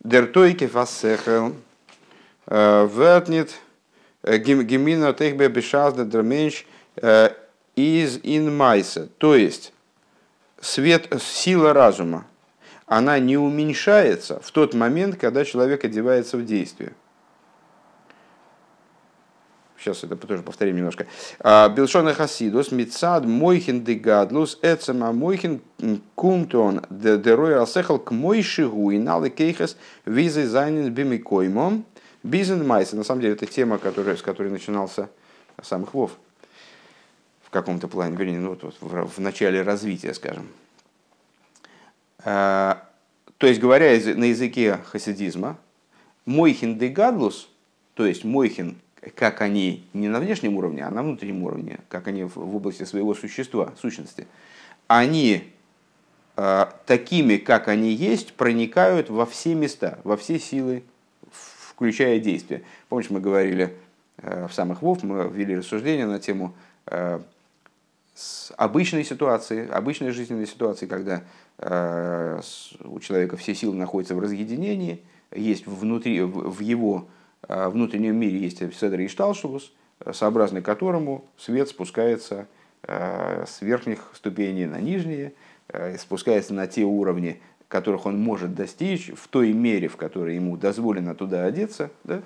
Der 0.00 0.32
Тойке 0.32 0.68
Фассехел 0.68 1.56
Вертнит 2.46 3.54
Гемина 4.22 5.12
Техбе 5.12 5.48
Бешазда 5.48 6.04
Дерменш 6.04 6.64
из 7.74 8.20
Инмайса. 8.22 9.08
То 9.18 9.34
есть, 9.34 9.72
свет, 10.60 11.12
сила 11.20 11.72
разума, 11.72 12.26
она 12.86 13.18
не 13.18 13.36
уменьшается 13.36 14.40
в 14.40 14.50
тот 14.50 14.72
момент, 14.72 15.16
когда 15.16 15.44
человек 15.44 15.84
одевается 15.84 16.36
в 16.36 16.44
действие. 16.44 16.92
Сейчас 19.78 20.02
это 20.02 20.16
тоже 20.16 20.42
повторим 20.42 20.76
немножко. 20.76 21.06
А, 21.38 21.68
Билшона 21.68 22.12
Хасидус, 22.12 22.72
Мицад, 22.72 23.24
Мойхин 23.24 23.84
Дегадлус, 23.84 24.58
Эцема 24.60 25.12
Мойхин 25.12 25.60
Кумтон, 26.16 26.84
Дерой 26.90 27.56
Алсехал, 27.56 27.98
к 27.98 28.10
Мойшигу, 28.10 28.90
и 28.90 28.98
Налы 28.98 29.30
Кейхес, 29.30 29.76
Визы 30.04 30.46
Зайнин 30.48 30.92
Бимикоймом, 30.92 31.84
Бизнен 32.24 32.66
Майса. 32.66 32.96
На 32.96 33.04
самом 33.04 33.20
деле, 33.20 33.34
это 33.34 33.46
тема, 33.46 33.78
которая, 33.78 34.16
с 34.16 34.22
которой 34.22 34.50
начинался 34.50 35.08
самых 35.62 35.94
Вов 35.94 36.12
в 37.42 37.50
каком-то 37.50 37.88
плане, 37.88 38.16
вернее, 38.16 38.40
ну, 38.40 38.58
вот, 38.60 38.74
в, 38.80 39.06
в 39.16 39.20
начале 39.20 39.62
развития, 39.62 40.12
скажем. 40.12 40.48
А, 42.24 42.84
то 43.38 43.46
есть, 43.46 43.60
говоря 43.60 43.90
на 44.16 44.24
языке 44.24 44.80
хасидизма, 44.86 45.56
Мойхин 46.26 46.78
Дегадлус, 46.78 47.48
то 47.94 48.04
есть 48.04 48.24
Мойхин 48.24 48.76
как 49.14 49.40
они 49.40 49.86
не 49.92 50.08
на 50.08 50.20
внешнем 50.20 50.56
уровне, 50.56 50.84
а 50.84 50.90
на 50.90 51.02
внутреннем 51.02 51.42
уровне, 51.44 51.80
как 51.88 52.08
они 52.08 52.24
в 52.24 52.56
области 52.56 52.84
своего 52.84 53.14
существа, 53.14 53.72
сущности, 53.80 54.26
они 54.86 55.52
э, 56.36 56.66
такими, 56.86 57.36
как 57.36 57.68
они 57.68 57.92
есть, 57.92 58.34
проникают 58.34 59.10
во 59.10 59.26
все 59.26 59.54
места, 59.54 60.00
во 60.04 60.16
все 60.16 60.38
силы, 60.38 60.82
включая 61.30 62.18
действия. 62.18 62.62
Помните, 62.88 63.12
мы 63.12 63.20
говорили 63.20 63.76
э, 64.18 64.46
в 64.48 64.52
самых 64.52 64.82
ВОВ, 64.82 65.02
мы 65.04 65.28
ввели 65.28 65.56
рассуждение 65.56 66.06
на 66.06 66.18
тему 66.18 66.54
э, 66.86 67.20
обычной 68.56 69.04
ситуации, 69.04 69.68
обычной 69.68 70.10
жизненной 70.10 70.46
ситуации, 70.46 70.86
когда 70.86 71.22
у 71.60 73.00
человека 73.00 73.36
все 73.36 73.52
силы 73.52 73.74
находятся 73.74 74.14
в 74.14 74.20
разъединении, 74.20 75.02
есть 75.32 75.66
внутри, 75.66 76.20
в 76.20 76.60
его 76.60 76.98
в 76.98 77.08
внутреннем 77.46 78.16
мире 78.16 78.38
есть 78.38 78.58
Седр 78.74 79.00
и 79.00 79.08
Шталшулус, 79.08 79.72
сообразно 80.12 80.62
которому 80.62 81.24
свет 81.36 81.68
спускается 81.68 82.46
а, 82.82 83.44
с 83.46 83.60
верхних 83.60 84.10
ступеней 84.14 84.66
на 84.66 84.80
нижние, 84.80 85.34
а, 85.68 85.96
спускается 85.98 86.54
на 86.54 86.66
те 86.66 86.84
уровни, 86.84 87.40
которых 87.66 88.06
он 88.06 88.18
может 88.18 88.54
достичь 88.54 89.10
в 89.14 89.28
той 89.28 89.52
мере, 89.52 89.88
в 89.88 89.96
которой 89.96 90.36
ему 90.36 90.56
дозволено 90.56 91.14
туда 91.14 91.44
одеться. 91.44 91.90
Да? 92.04 92.22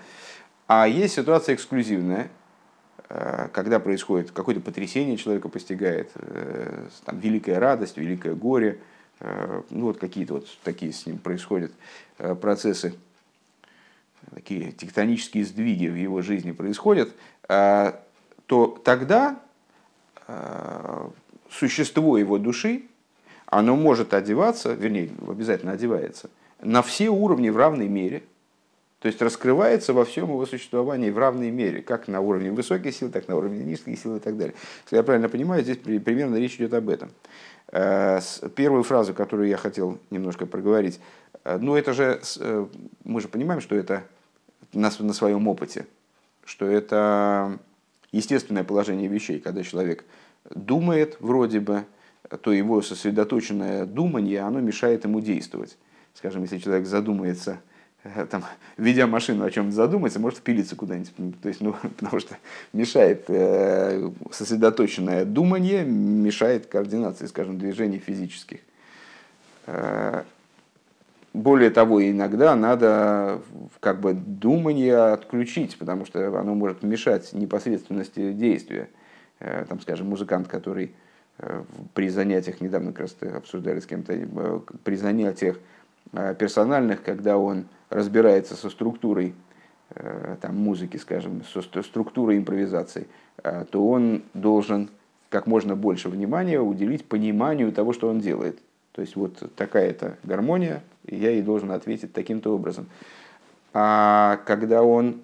А 0.66 0.86
есть 0.86 1.14
ситуация 1.14 1.54
эксклюзивная, 1.54 2.30
когда 3.52 3.78
происходит 3.78 4.30
какое-то 4.30 4.62
потрясение, 4.62 5.18
человека 5.18 5.50
постигает, 5.50 6.10
э, 6.14 6.86
там, 7.04 7.18
великая 7.18 7.58
радость, 7.58 7.98
великое 7.98 8.34
горе, 8.34 8.78
ну 9.68 9.86
вот 9.86 9.98
какие-то 9.98 10.34
вот 10.34 10.46
такие 10.64 10.92
с 10.92 11.04
ним 11.04 11.18
происходят 11.18 11.72
э, 12.18 12.34
процессы 12.34 12.94
такие 14.34 14.72
тектонические 14.72 15.44
сдвиги 15.44 15.88
в 15.88 15.96
его 15.96 16.22
жизни 16.22 16.52
происходят, 16.52 17.14
а, 17.48 18.00
то 18.46 18.66
тогда 18.84 19.40
а, 20.26 21.10
существо 21.50 22.18
его 22.18 22.38
души, 22.38 22.82
оно 23.46 23.76
может 23.76 24.14
одеваться, 24.14 24.72
вернее, 24.72 25.10
обязательно 25.28 25.72
одевается, 25.72 26.30
на 26.60 26.82
все 26.82 27.08
уровни 27.08 27.50
в 27.50 27.56
равной 27.56 27.88
мере, 27.88 28.22
То 29.00 29.08
есть 29.08 29.20
раскрывается 29.20 29.92
во 29.92 30.04
всем 30.04 30.28
его 30.28 30.46
существовании 30.46 31.10
в 31.10 31.18
равной 31.18 31.50
мере, 31.50 31.82
как 31.82 32.06
на 32.06 32.20
уровне 32.20 32.52
высоких 32.52 32.94
сил, 32.94 33.10
так 33.10 33.26
на 33.26 33.36
уровне 33.36 33.64
низких 33.64 33.98
сил 33.98 34.16
и 34.16 34.20
так 34.20 34.36
далее. 34.36 34.54
Если 34.84 34.96
я 34.96 35.02
правильно 35.02 35.28
понимаю, 35.28 35.64
здесь 35.64 35.78
примерно 35.78 36.36
речь 36.36 36.54
идет 36.54 36.72
об 36.72 36.88
этом. 36.88 37.10
Э, 37.72 38.20
первую 38.54 38.82
фразу, 38.82 39.14
которую 39.14 39.48
я 39.48 39.56
хотел 39.56 39.98
немножко 40.10 40.44
проговорить, 40.44 41.00
э, 41.44 41.56
ну 41.58 41.74
это 41.74 41.94
же, 41.94 42.20
э, 42.38 42.66
мы 43.04 43.20
же 43.22 43.28
понимаем, 43.28 43.62
что 43.62 43.74
это 43.74 44.04
на, 44.74 44.90
на 44.98 45.12
своем 45.14 45.48
опыте, 45.48 45.86
что 46.44 46.66
это 46.66 47.58
естественное 48.12 48.62
положение 48.62 49.08
вещей, 49.08 49.40
когда 49.40 49.62
человек 49.62 50.04
думает 50.54 51.16
вроде 51.20 51.60
бы, 51.60 51.84
то 52.42 52.52
его 52.52 52.82
сосредоточенное 52.82 53.86
думание, 53.86 54.40
оно 54.40 54.60
мешает 54.60 55.04
ему 55.04 55.20
действовать. 55.20 55.78
Скажем, 56.14 56.42
если 56.42 56.58
человек 56.58 56.86
задумается– 56.86 57.60
там, 58.30 58.44
ведя 58.76 59.06
машину, 59.06 59.44
о 59.44 59.50
чем 59.50 59.70
задуматься, 59.72 60.18
может 60.18 60.40
впилиться 60.40 60.76
куда-нибудь. 60.76 61.40
То 61.40 61.48
есть, 61.48 61.60
ну, 61.60 61.74
потому 61.96 62.20
что 62.20 62.36
мешает 62.72 63.24
э, 63.28 64.10
сосредоточенное 64.30 65.24
думание, 65.24 65.84
мешает 65.84 66.66
координации, 66.66 67.26
скажем, 67.26 67.58
движений 67.58 67.98
физических. 67.98 68.60
Э, 69.66 70.24
более 71.32 71.70
того, 71.70 72.06
иногда 72.06 72.54
надо 72.56 73.40
как 73.80 74.00
бы 74.00 74.12
думание 74.12 75.12
отключить, 75.12 75.78
потому 75.78 76.04
что 76.04 76.38
оно 76.38 76.54
может 76.54 76.82
мешать 76.82 77.32
непосредственности 77.32 78.32
действия. 78.32 78.88
Э, 79.38 79.64
там, 79.68 79.80
скажем, 79.80 80.08
музыкант, 80.08 80.48
который 80.48 80.92
э, 81.38 81.62
при 81.94 82.08
занятиях, 82.08 82.60
недавно 82.60 82.92
как 82.92 83.02
раз 83.02 83.16
обсуждали 83.34 83.78
с 83.78 83.86
кем-то, 83.86 84.62
при 84.82 84.96
занятиях 84.96 85.58
персональных, 86.38 87.02
когда 87.02 87.38
он 87.38 87.64
разбирается 87.92 88.56
со 88.56 88.70
структурой 88.70 89.34
э, 89.90 90.36
там, 90.40 90.56
музыки, 90.56 90.96
скажем, 90.96 91.42
со 91.44 91.82
структурой 91.82 92.38
импровизации, 92.38 93.06
э, 93.42 93.64
то 93.70 93.86
он 93.86 94.22
должен 94.34 94.90
как 95.28 95.46
можно 95.46 95.76
больше 95.76 96.08
внимания 96.08 96.60
уделить 96.60 97.04
пониманию 97.06 97.72
того, 97.72 97.92
что 97.92 98.08
он 98.08 98.20
делает. 98.20 98.58
То 98.92 99.00
есть 99.00 99.16
вот 99.16 99.50
такая-то 99.56 100.18
гармония, 100.22 100.82
и 101.06 101.16
я 101.16 101.30
ей 101.30 101.42
должен 101.42 101.70
ответить 101.70 102.12
таким-то 102.12 102.54
образом. 102.54 102.88
А 103.72 104.38
когда 104.44 104.82
он 104.82 105.22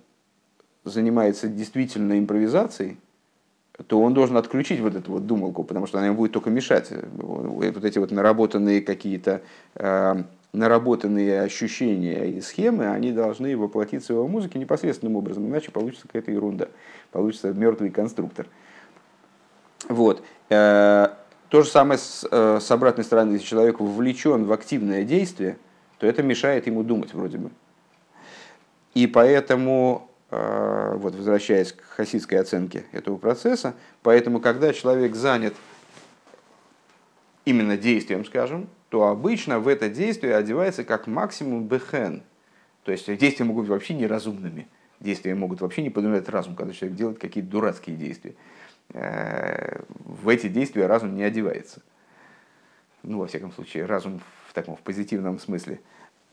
занимается 0.85 1.49
действительно 1.49 2.19
импровизацией, 2.19 2.97
то 3.87 4.01
он 4.01 4.15
должен 4.15 4.37
отключить 4.37 4.81
вот 4.81 4.97
эту 4.97 5.13
вот 5.13 5.27
думалку, 5.27 5.63
потому 5.63 5.87
что 5.87 5.99
она 5.99 6.09
ему 6.09 6.17
будет 6.17 6.33
только 6.33 6.51
мешать. 6.51 6.91
Вот 7.13 7.85
эти 7.85 7.99
вот 7.99 8.11
наработанные 8.11 8.81
какие-то 8.81 9.43
э, 9.77 10.23
наработанные 10.53 11.43
ощущения 11.43 12.31
и 12.31 12.41
схемы, 12.41 12.89
они 12.89 13.13
должны 13.13 13.57
воплотиться 13.57 14.13
в 14.13 14.17
его 14.17 14.29
музыке 14.29 14.59
непосредственным 14.59 15.17
образом, 15.17 15.47
иначе 15.47 15.71
получится 15.71 16.07
какая-то 16.07 16.31
ерунда, 16.31 16.69
получится 17.13 17.53
мертвый 17.53 17.91
конструктор. 17.91 18.47
Вот. 19.89 20.23
Э, 20.49 21.09
то 21.49 21.63
же 21.63 21.69
самое 21.69 21.99
с, 21.99 22.27
э, 22.31 22.59
с 22.61 22.71
обратной 22.71 23.05
стороны, 23.05 23.35
если 23.35 23.47
человек 23.47 23.81
вовлечен 23.81 24.45
в 24.45 24.53
активное 24.53 25.05
действие, 25.05 25.59
то 25.99 26.07
это 26.07 26.23
мешает 26.23 26.67
ему 26.67 26.83
думать 26.83 27.13
вроде 27.15 27.39
бы. 27.39 27.51
И 28.95 29.07
поэтому, 29.07 30.11
э, 30.31 30.95
вот 30.97 31.15
возвращаясь 31.15 31.73
к 31.73 31.83
хасидской 31.83 32.41
оценке 32.41 32.85
этого 32.93 33.17
процесса, 33.17 33.75
поэтому 34.03 34.41
когда 34.41 34.73
человек 34.73 35.15
занят 35.15 35.55
именно 37.45 37.77
действием, 37.77 38.25
скажем, 38.25 38.69
то 38.89 39.09
обычно 39.09 39.61
в 39.61 39.69
это 39.69 39.89
действие 39.89 40.37
одевается 40.37 40.85
как 40.85 41.07
максимум 41.07 41.67
бехен. 41.67 42.23
То 42.85 42.93
есть 42.93 43.07
действия 43.19 43.45
могут 43.45 43.65
быть 43.65 43.71
вообще 43.71 43.95
неразумными. 43.95 44.67
Действия 45.01 45.35
могут 45.35 45.61
вообще 45.61 45.83
не 45.83 45.91
поднимать 45.91 46.29
разум, 46.29 46.57
когда 46.57 46.73
человек 46.73 46.97
делает 46.97 47.19
какие-то 47.19 47.51
дурацкие 47.51 47.97
действия. 47.97 48.35
Э, 48.95 49.83
в 49.89 50.29
эти 50.29 50.49
действия 50.49 50.87
разум 50.87 51.15
не 51.15 51.23
одевается. 51.23 51.83
Ну, 53.03 53.19
во 53.19 53.27
всяком 53.27 53.53
случае, 53.53 53.85
разум 53.85 54.21
в 54.49 54.55
таком 54.55 54.75
в 54.75 54.81
позитивном 54.81 55.39
смысле. 55.39 55.81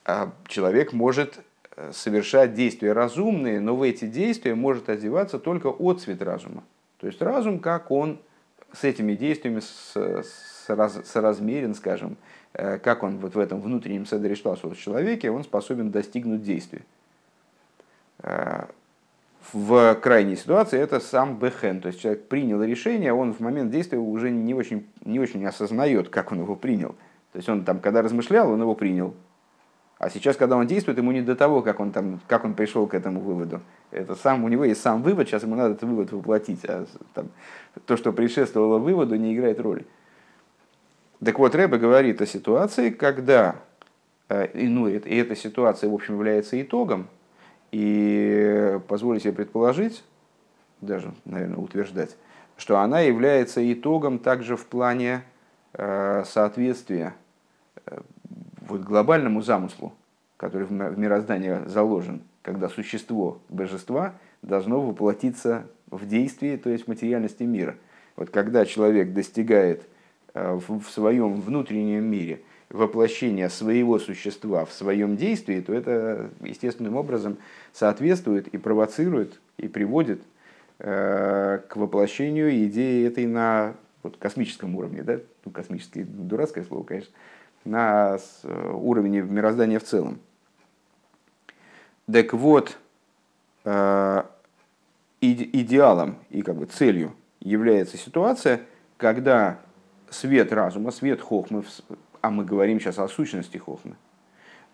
А 0.05 0.31
человек 0.47 0.93
может 0.93 1.39
э, 1.75 1.91
совершать 1.93 2.53
действия 2.53 2.93
разумные, 2.93 3.59
но 3.59 3.75
в 3.75 3.83
эти 3.83 4.05
действия 4.05 4.55
может 4.55 4.89
одеваться 4.89 5.37
только 5.39 5.67
отцвет 5.67 6.21
разума. 6.21 6.63
То 6.99 7.07
есть 7.07 7.21
разум, 7.21 7.59
как 7.59 7.91
он 7.91 8.19
с 8.71 8.83
этими 8.83 9.13
действиями 9.13 9.61
соразмерен, 11.03 11.75
скажем, 11.75 12.17
как 12.81 13.03
он 13.03 13.17
вот 13.17 13.35
в 13.35 13.39
этом 13.39 13.61
внутреннем 13.61 14.05
седере 14.05 14.35
в 14.35 14.75
человеке, 14.75 15.29
он 15.31 15.43
способен 15.43 15.91
достигнуть 15.91 16.43
действия. 16.43 16.81
Э, 18.19 18.65
в 19.53 19.95
крайней 19.95 20.35
ситуации 20.35 20.79
это 20.79 20.99
сам 20.99 21.37
бехен, 21.37 21.79
то 21.79 21.87
есть 21.87 22.01
человек 22.01 22.27
принял 22.27 22.63
решение, 22.63 23.13
он 23.13 23.33
в 23.33 23.41
момент 23.41 23.71
действия 23.71 23.99
уже 23.99 24.31
не 24.31 24.53
очень, 24.53 24.87
не 25.03 25.19
очень 25.19 25.45
осознает, 25.45 26.09
как 26.09 26.31
он 26.31 26.39
его 26.39 26.55
принял. 26.55 26.95
То 27.31 27.37
есть 27.37 27.49
он 27.49 27.63
там, 27.63 27.79
когда 27.79 28.01
размышлял, 28.01 28.49
он 28.49 28.61
его 28.61 28.73
принял. 28.73 29.13
А 29.97 30.09
сейчас, 30.09 30.35
когда 30.35 30.57
он 30.57 30.67
действует, 30.67 30.97
ему 30.97 31.11
не 31.11 31.21
до 31.21 31.35
того, 31.35 31.61
как 31.61 31.79
он, 31.79 31.91
там, 31.91 32.19
как 32.27 32.43
он 32.43 32.53
пришел 32.53 32.87
к 32.87 32.93
этому 32.93 33.19
выводу. 33.21 33.61
Это 33.91 34.15
сам, 34.15 34.43
у 34.43 34.47
него 34.47 34.65
есть 34.65 34.81
сам 34.81 35.03
вывод, 35.03 35.27
сейчас 35.27 35.43
ему 35.43 35.55
надо 35.55 35.75
этот 35.75 35.87
вывод 35.87 36.11
воплотить. 36.11 36.65
А 36.65 36.85
там, 37.13 37.29
то, 37.85 37.95
что 37.97 38.11
предшествовало 38.11 38.77
выводу, 38.77 39.15
не 39.15 39.33
играет 39.35 39.59
роли. 39.59 39.85
Так 41.23 41.39
вот, 41.39 41.55
Рэбе 41.55 41.77
говорит 41.77 42.21
о 42.21 42.25
ситуации, 42.25 42.89
когда, 42.89 43.55
э, 44.29 44.47
и, 44.53 44.67
ну, 44.67 44.87
и 44.87 45.15
эта 45.15 45.35
ситуация, 45.35 45.89
в 45.89 45.93
общем, 45.93 46.15
является 46.15 46.61
итогом, 46.61 47.07
и 47.71 48.79
позволю 48.87 49.19
себе 49.19 49.33
предположить, 49.33 50.03
даже, 50.81 51.13
наверное, 51.25 51.57
утверждать, 51.57 52.15
что 52.57 52.79
она 52.79 53.01
является 53.01 53.61
итогом 53.73 54.19
также 54.19 54.55
в 54.55 54.65
плане 54.65 55.23
э, 55.73 56.23
соответствия 56.25 57.13
э, 57.85 57.99
вот 58.67 58.81
глобальному 58.81 59.41
замыслу, 59.41 59.93
который 60.37 60.67
в 60.67 60.71
мироздании 60.71 61.67
заложен, 61.67 62.21
когда 62.41 62.69
существо 62.69 63.39
божества 63.49 64.13
должно 64.41 64.79
воплотиться 64.79 65.65
в 65.89 66.07
действии, 66.07 66.57
то 66.57 66.69
есть 66.69 66.85
в 66.85 66.87
материальности 66.87 67.43
мира. 67.43 67.75
Вот 68.15 68.29
когда 68.29 68.65
человек 68.65 69.13
достигает 69.13 69.83
в 70.35 70.83
своем 70.89 71.39
внутреннем 71.39 72.03
мире 72.03 72.41
воплощение 72.69 73.49
своего 73.49 73.99
существа 73.99 74.65
в 74.65 74.73
своем 74.73 75.17
действии, 75.17 75.61
то 75.61 75.73
это 75.73 76.29
естественным 76.41 76.97
образом 76.97 77.37
соответствует 77.73 78.47
и 78.49 78.57
провоцирует 78.57 79.39
и 79.57 79.67
приводит 79.67 80.21
э, 80.79 81.59
к 81.67 81.75
воплощению 81.75 82.65
идеи 82.65 83.07
этой 83.07 83.25
на 83.25 83.75
вот, 84.03 84.17
космическом 84.17 84.75
уровне, 84.75 85.03
да? 85.03 85.19
ну, 85.45 85.51
космическое 85.51 86.03
дурацкое 86.03 86.65
слово, 86.65 86.83
конечно, 86.83 87.13
на 87.63 88.17
э, 88.43 88.71
уровне 88.73 89.21
мироздания 89.21 89.79
в 89.79 89.83
целом. 89.83 90.19
Так 92.11 92.33
вот, 92.33 92.77
идеалом 95.21 96.17
и 96.29 96.43
как 96.43 96.55
бы 96.55 96.67
целью 96.67 97.15
является 97.39 97.97
ситуация, 97.97 98.61
когда 98.97 99.59
свет 100.09 100.51
разума, 100.53 100.91
свет 100.91 101.21
хохмы, 101.21 101.63
а 102.21 102.29
мы 102.29 102.45
говорим 102.45 102.79
сейчас 102.79 102.99
о 102.99 103.07
сущности 103.07 103.57
хохмы, 103.57 103.95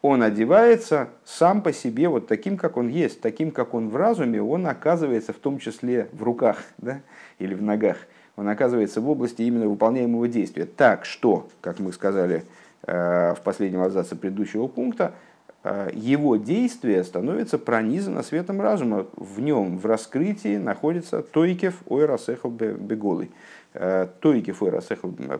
он 0.02 0.24
одевается 0.24 1.10
сам 1.24 1.62
по 1.62 1.72
себе 1.72 2.10
вот 2.10 2.28
таким, 2.28 2.58
как 2.58 2.78
он 2.78 2.88
есть, 2.88 3.22
таким, 3.22 3.52
как 3.52 3.74
он 3.74 3.89
в 3.89 3.96
разуме, 3.96 4.41
он 4.41 4.65
оказывается 4.65 5.32
в 5.32 5.38
том 5.38 5.60
числе 5.60 6.10
в 6.12 6.24
руках 6.24 6.58
да, 6.80 7.02
или 7.38 7.54
в 7.54 7.62
ногах. 7.62 7.98
Он 8.36 8.50
оказывается 8.50 9.02
в 9.02 9.10
области 9.10 9.44
именно 9.44 9.67
выполняемого 9.67 10.28
действия. 10.28 10.65
Так 10.65 11.06
что, 11.06 11.48
как 11.62 11.80
мы 11.80 11.94
сказали 11.94 12.46
э, 12.88 13.36
в 13.36 13.41
последнем 13.44 13.82
абзаце 13.84 14.15
предыдущего 14.15 14.65
пункта, 14.67 15.13
э, 15.63 15.91
его 15.94 16.38
действие 16.38 17.04
становится 17.04 17.60
пронизано 17.60 18.24
светом 18.24 18.60
разума. 18.60 19.06
В 19.15 19.39
нем, 19.39 19.78
в 19.78 19.86
раскрытии 19.86 20.58
находится 20.58 21.22
Тойкев 21.22 21.76
Ойрасехал 21.88 22.50
Беголый. 22.50 23.30
Э, 23.73 24.07
Тоики 24.19 24.51
Фойра 24.51 24.81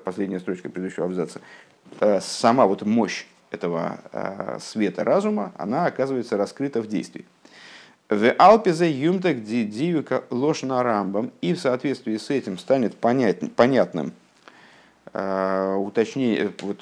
последняя 0.04 0.40
строчка 0.40 0.70
предыдущего 0.70 1.06
абзаца, 1.06 1.42
э, 2.00 2.22
сама 2.22 2.66
вот 2.66 2.84
мощь 2.84 3.26
этого 3.50 4.00
э, 4.14 4.58
света 4.62 5.04
разума, 5.04 5.52
она 5.58 5.86
оказывается 5.86 6.38
раскрыта 6.38 6.82
в 6.82 6.88
действии. 6.88 7.26
В 8.10 8.34
Алпизе 8.38 8.90
юмтек 8.90 9.44
дивика 9.44 10.24
ложь 10.30 10.64
на 10.64 10.82
рамбам, 10.82 11.32
и 11.42 11.54
в 11.54 11.60
соответствии 11.60 12.16
с 12.16 12.30
этим 12.30 12.58
станет 12.58 12.96
понять, 12.96 13.54
понятным 13.54 14.14
э, 15.14 15.76
вот, 15.76 16.82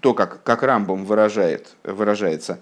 то, 0.00 0.14
как, 0.14 0.42
как 0.42 0.62
рамбам 0.62 1.04
выражает, 1.04 1.76
выражается. 1.84 2.60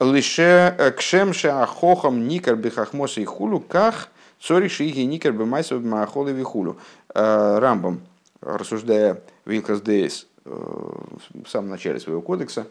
Лише 0.00 0.92
кшемше 0.96 1.48
ахохам 1.48 2.26
никар 2.26 2.56
бихахмоса 2.56 3.20
и 3.20 3.24
хулю, 3.24 3.60
ках 3.60 4.10
цори 4.40 4.68
шиги 4.68 5.04
никар 5.04 5.32
бимайсов 5.32 5.82
махолы 5.82 6.32
вихулю. 6.32 6.76
Э, 7.18 7.58
Рамбом, 7.60 8.02
рассуждая 8.42 9.22
в 9.46 9.50
Илкас 9.50 9.80
Дейс 9.80 10.26
э, 10.44 10.50
в 10.50 11.48
самом 11.48 11.70
начале 11.70 11.98
своего 11.98 12.20
кодекса, 12.20 12.66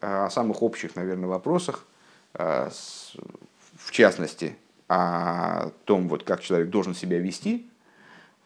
о 0.00 0.30
самых 0.30 0.62
общих, 0.62 0.96
наверное, 0.96 1.28
вопросах, 1.28 1.84
в 2.32 3.90
частности, 3.90 4.56
о 4.88 5.70
том, 5.84 6.08
вот, 6.08 6.22
как 6.22 6.40
человек 6.40 6.70
должен 6.70 6.94
себя 6.94 7.18
вести, 7.18 7.68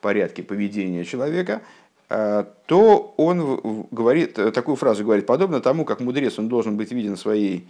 порядке 0.00 0.42
поведения 0.42 1.04
человека, 1.04 1.60
то 2.08 3.14
он 3.16 3.86
говорит, 3.90 4.34
такую 4.54 4.74
фразу 4.76 5.04
говорит, 5.04 5.26
подобно 5.26 5.60
тому, 5.60 5.84
как 5.84 6.00
мудрец, 6.00 6.38
он 6.38 6.48
должен 6.48 6.76
быть 6.76 6.90
виден 6.90 7.16
своей, 7.16 7.68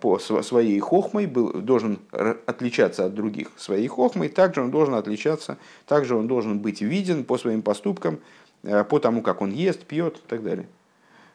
по 0.00 0.18
своей 0.18 0.78
хохмой, 0.80 1.26
был, 1.26 1.52
должен 1.54 2.00
отличаться 2.10 3.06
от 3.06 3.14
других 3.14 3.48
своей 3.56 3.88
хохмой, 3.88 4.28
также 4.28 4.60
он 4.60 4.70
должен 4.70 4.94
отличаться, 4.94 5.56
также 5.86 6.14
он 6.14 6.26
должен 6.28 6.58
быть 6.58 6.82
виден 6.82 7.24
по 7.24 7.38
своим 7.38 7.62
поступкам, 7.62 8.18
по 8.62 8.98
тому, 8.98 9.22
как 9.22 9.40
он 9.40 9.52
ест, 9.52 9.84
пьет 9.84 10.16
и 10.18 10.28
так 10.28 10.42
далее. 10.42 10.66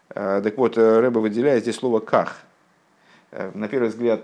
Так 0.10 0.58
вот, 0.58 0.78
Рэба 0.78 1.20
выделяет 1.20 1.64
здесь 1.64 1.78
слово 1.78 2.00
«ках». 2.00 2.42
На 3.32 3.68
первый 3.68 3.90
взгляд, 3.90 4.24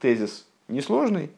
тезис 0.00 0.46
несложный, 0.68 1.30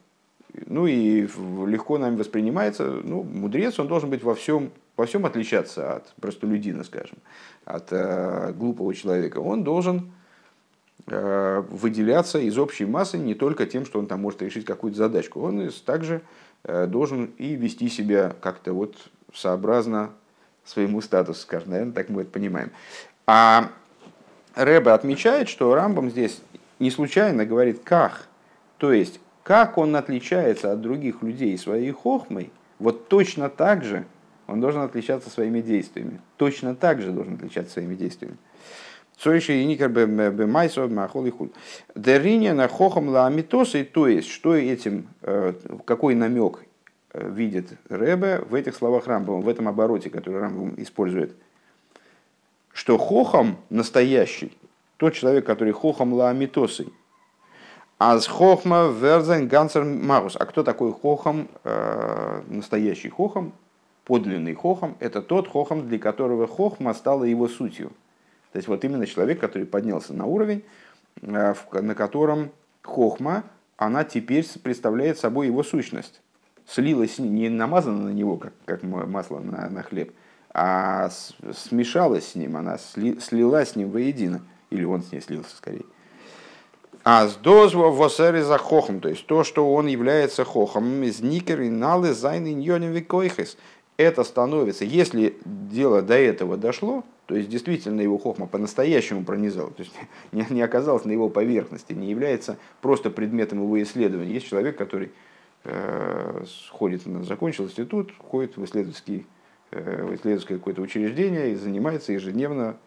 ну 0.66 0.86
и 0.86 1.22
легко 1.66 1.98
нами 1.98 2.16
воспринимается. 2.16 2.84
Ну, 3.02 3.22
мудрец, 3.22 3.78
он 3.78 3.88
должен 3.88 4.10
быть 4.10 4.22
во 4.22 4.34
всем, 4.34 4.70
во 4.96 5.06
всем 5.06 5.26
отличаться 5.26 5.96
от 5.96 6.12
простолюдина, 6.20 6.84
скажем, 6.84 7.18
от 7.64 7.88
э, 7.92 8.52
глупого 8.52 8.94
человека. 8.94 9.38
Он 9.38 9.64
должен 9.64 9.98
э, 9.98 10.19
выделяться 11.11 12.38
из 12.38 12.59
общей 12.59 12.85
массы 12.85 13.18
не 13.18 13.35
только 13.35 13.66
тем, 13.66 13.85
что 13.85 13.99
он 13.99 14.07
там 14.07 14.20
может 14.20 14.42
решить 14.42 14.64
какую-то 14.64 14.99
задачку. 14.99 15.40
Он 15.40 15.70
также 15.85 16.23
э, 16.64 16.87
должен 16.87 17.27
и 17.38 17.55
вести 17.55 17.88
себя 17.88 18.35
как-то 18.40 18.73
вот 18.73 18.96
сообразно 19.35 20.11
своему 20.64 21.01
статусу, 21.01 21.40
скажем, 21.40 21.70
наверное, 21.70 21.92
так 21.92 22.09
мы 22.09 22.23
это 22.23 22.31
понимаем. 22.31 22.70
А 23.27 23.70
Рэбе 24.55 24.90
отмечает, 24.90 25.49
что 25.49 25.75
Рамбам 25.75 26.11
здесь 26.11 26.40
не 26.79 26.90
случайно 26.90 27.44
говорит 27.44 27.81
«ках», 27.85 28.27
то 28.79 28.92
есть, 28.92 29.20
как 29.42 29.79
он 29.79 29.94
отличается 29.94 30.73
от 30.73 30.81
других 30.81 31.23
людей 31.23 31.57
своей 31.59 31.90
хохмой, 31.90 32.51
вот 32.79 33.09
точно 33.09 33.49
так 33.51 33.85
же 33.85 34.07
он 34.46 34.61
должен 34.61 34.81
отличаться 34.81 35.31
своими 35.31 35.61
действиями. 35.61 36.20
Точно 36.37 36.75
так 36.75 37.01
же 37.03 37.12
должен 37.12 37.35
отличаться 37.35 37.75
своими 37.75 37.94
действиями. 37.94 38.37
Цойши 39.22 39.61
и 39.61 39.66
никер 39.66 39.90
бемайсо 39.90 40.88
махол 40.88 41.26
и 41.26 41.30
худ. 41.30 41.52
Дериня 41.94 42.54
на 42.54 42.68
хохом 42.68 43.09
ламитосы, 43.09 43.85
то 43.85 44.09
есть, 44.09 44.28
что 44.28 44.54
этим, 44.54 45.09
э, 45.20 45.52
какой 45.85 46.14
намек 46.14 46.61
э, 47.12 47.28
видит 47.28 47.68
Ребе 47.90 48.38
в 48.48 48.54
этих 48.54 48.74
словах 48.74 49.06
Рамбова, 49.06 49.42
в 49.42 49.48
этом 49.48 49.68
обороте, 49.68 50.09
который 50.09 50.40
Рамбов 50.40 50.78
использует, 50.78 51.35
что 52.72 52.96
хохом 52.96 53.59
настоящий, 53.68 54.56
тот 54.96 55.12
человек, 55.12 55.44
который 55.44 55.72
хохом 55.72 56.14
ламитосой, 56.14 56.88
Аз 57.98 58.26
хохма 58.26 58.88
верзен 58.88 59.46
гансер 59.46 59.85
магус. 59.85 60.35
А 60.40 60.46
кто 60.46 60.62
такой 60.62 60.90
хохом, 60.90 61.48
э, 61.64 62.40
настоящий 62.48 63.11
хохом, 63.11 63.52
подлинный 64.06 64.54
хохом? 64.54 64.96
Это 65.00 65.20
тот 65.20 65.46
хохом, 65.46 65.87
для 65.87 65.98
которого 65.98 66.46
хохма 66.46 66.94
стала 66.94 67.24
его 67.24 67.46
сутью. 67.46 67.92
То 68.52 68.56
есть 68.56 68.68
вот 68.68 68.84
именно 68.84 69.06
человек, 69.06 69.40
который 69.40 69.66
поднялся 69.66 70.12
на 70.12 70.26
уровень, 70.26 70.64
э, 71.22 71.54
на 71.72 71.94
котором 71.94 72.50
хохма, 72.82 73.44
она 73.76 74.04
теперь 74.04 74.46
представляет 74.62 75.18
собой 75.18 75.46
его 75.46 75.62
сущность. 75.62 76.20
Слилась, 76.66 77.18
не 77.18 77.48
намазана 77.48 78.04
на 78.04 78.10
него, 78.10 78.36
как, 78.36 78.52
как 78.64 78.82
масло 78.82 79.40
на, 79.40 79.68
на 79.70 79.82
хлеб, 79.82 80.12
а 80.52 81.10
смешалась 81.52 82.32
с 82.32 82.34
ним, 82.34 82.56
она 82.56 82.78
сли, 82.78 83.18
слилась 83.20 83.70
с 83.70 83.76
ним 83.76 83.90
воедино. 83.90 84.42
Или 84.70 84.84
он 84.84 85.02
с 85.02 85.10
ней 85.10 85.20
слился 85.20 85.56
скорее. 85.56 85.84
А 87.02 87.26
с 87.26 87.36
дозва 87.36 87.90
восери 87.90 88.42
за 88.42 88.58
хохом, 88.58 89.00
то 89.00 89.08
есть 89.08 89.26
то, 89.26 89.42
что 89.42 89.72
он 89.72 89.86
является 89.86 90.44
хохом, 90.44 91.02
из 91.02 91.20
никер 91.20 91.62
и 91.62 91.70
налы 91.70 92.12
зайны 92.12 92.54
это 93.96 94.24
становится, 94.24 94.84
если 94.84 95.38
дело 95.44 96.02
до 96.02 96.14
этого 96.14 96.56
дошло, 96.56 97.04
то 97.30 97.36
есть 97.36 97.48
действительно 97.48 98.00
его 98.00 98.18
хохма 98.18 98.48
по-настоящему 98.48 99.22
пронизал, 99.22 99.68
то 99.68 99.84
есть 99.84 99.94
не, 100.32 100.44
не 100.50 100.62
оказалось 100.62 101.04
на 101.04 101.12
его 101.12 101.28
поверхности, 101.28 101.92
не 101.92 102.10
является 102.10 102.58
просто 102.80 103.08
предметом 103.08 103.62
его 103.62 103.80
исследования. 103.80 104.32
Есть 104.32 104.48
человек, 104.48 104.76
который 104.76 105.12
э, 105.62 106.44
ходит, 106.70 107.02
закончил 107.22 107.66
институт, 107.66 108.12
ходит 108.18 108.56
в 108.56 108.64
исследовательский 108.64 109.28
э, 109.70 110.02
в 110.02 110.16
исследовательское 110.16 110.58
какое-то 110.58 110.82
учреждение 110.82 111.52
и 111.52 111.54
занимается 111.54 112.12
ежедневно 112.12 112.78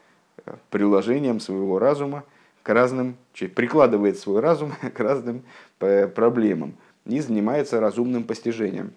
э, 0.46 0.56
приложением 0.70 1.40
своего 1.40 1.80
разума 1.80 2.26
к 2.64 2.70
разным, 2.74 3.16
прикладывает 3.56 4.18
свой 4.18 4.42
разум 4.42 4.74
к 4.94 5.00
разным 5.00 5.44
э, 5.80 6.06
проблемам 6.10 6.76
и 7.06 7.22
занимается 7.22 7.80
разумным 7.80 8.26
постижением. 8.26 8.92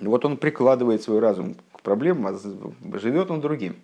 Вот 0.00 0.24
он 0.24 0.36
прикладывает 0.36 1.00
свой 1.00 1.20
разум 1.20 1.54
к 1.74 1.82
проблемам, 1.82 2.26
а 2.26 2.98
живет 2.98 3.30
он 3.30 3.40
другим. 3.40 3.76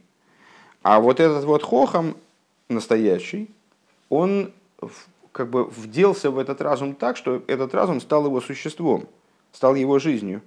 А 0.85 1.01
вот 1.01 1.18
этот 1.18 1.44
вот 1.44 1.62
хохом 1.62 2.14
настоящий, 2.68 3.51
он 4.11 4.53
как 5.33 5.49
бы 5.49 5.68
вделся 5.75 6.31
в 6.31 6.38
этот 6.38 6.61
разум 6.61 6.94
так, 6.94 7.16
что 7.16 7.42
этот 7.47 7.75
разум 7.75 8.03
стал 8.03 8.27
его 8.27 8.42
существом, 8.42 9.09
стал 9.51 9.75
его 9.75 9.99
жизнью. 9.99 10.42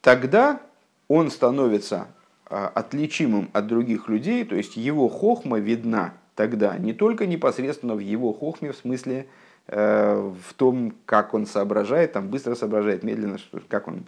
Тогда 0.00 0.58
он 1.06 1.30
становится 1.30 2.08
а, 2.46 2.68
отличимым 2.68 3.50
от 3.52 3.66
других 3.66 4.08
людей, 4.08 4.44
то 4.44 4.56
есть 4.56 4.78
его 4.78 5.10
хохма 5.10 5.58
видна 5.58 6.14
тогда 6.34 6.78
не 6.78 6.94
только 6.94 7.26
непосредственно 7.26 7.94
в 7.94 7.98
его 7.98 8.32
хохме, 8.32 8.72
в 8.72 8.76
смысле 8.76 9.26
э, 9.66 10.32
в 10.48 10.54
том, 10.54 10.94
как 11.04 11.34
он 11.34 11.44
соображает, 11.46 12.12
там 12.12 12.28
быстро 12.28 12.54
соображает, 12.54 13.02
медленно, 13.02 13.38
как 13.68 13.88
он, 13.88 14.04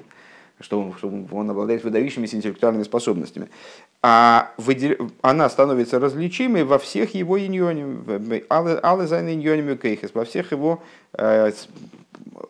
что 0.61 0.81
он, 0.81 0.95
что 0.97 1.09
он 1.09 1.51
обладает 1.51 1.85
выдающимися 1.85 2.37
интеллектуальными 2.37 2.83
способностями. 2.83 3.49
А 4.03 4.53
выдел... 4.57 5.11
она 5.23 5.49
становится 5.49 5.99
различимой 5.99 6.65
во 6.65 6.79
всех 6.79 7.15
его 7.15 7.39
иньоним, 7.39 8.05
алызайны 8.49 9.35
иньоними 9.35 9.77
кейхес, 9.77 10.11
во 10.15 10.25
всех 10.25 10.53
его 10.53 10.83
э, 11.15 11.53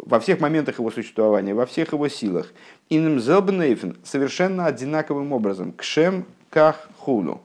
во 0.01 0.21
всех 0.21 0.41
моментах 0.41 0.79
его 0.79 0.91
существования, 0.91 1.55
во 1.55 1.67
всех 1.67 1.93
его 1.93 2.09
силах. 2.09 2.53
Иным 2.89 3.21
зелбнейфен 3.21 3.97
совершенно 4.05 4.67
одинаковым 4.67 5.33
образом. 5.33 5.73
Кшем 5.73 6.25
ках 6.51 6.89
хулу. 6.99 7.41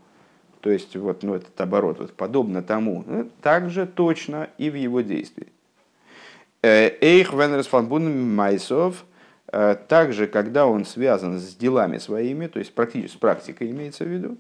То 0.62 0.72
есть, 0.72 0.96
вот, 0.96 1.24
ну, 1.24 1.36
этот 1.36 1.60
оборот, 1.60 2.00
вот, 2.00 2.14
подобно 2.14 2.64
тому, 2.64 3.04
ну, 3.06 3.30
также 3.42 3.86
точно 3.86 4.50
и 4.58 4.70
в 4.70 4.76
его 4.76 5.02
действии. 5.02 5.48
Э, 6.62 6.90
эйх 7.02 7.34
венерс 7.34 7.68
фанбун 7.68 8.34
майсов, 8.34 9.04
также, 9.48 10.28
когда 10.28 10.66
он 10.66 10.86
связан 10.86 11.40
с 11.40 11.56
делами 11.56 11.98
своими, 11.98 12.48
то 12.48 12.60
есть 12.60 12.74
практически 12.74 13.16
с 13.16 13.20
практикой 13.20 13.72
имеется 13.72 14.04
в 14.04 14.08
виду, 14.08 14.38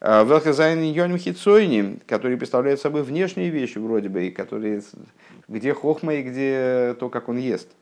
э, 0.00 0.24
Велхазайн 0.24 0.82
Йоним 0.82 1.18
Хитсойни, 1.18 1.98
который 2.06 2.36
представляет 2.36 2.80
собой 2.80 3.02
внешние 3.02 3.50
вещи 3.50 3.78
вроде 3.78 4.08
бы, 4.08 4.26
и 4.26 4.30
которые, 4.30 4.82
где 5.48 5.74
хохма 5.74 6.14
и 6.14 6.22
где 6.22 6.96
то, 7.00 7.08
как 7.08 7.28
он 7.28 7.38
ест– 7.38 7.68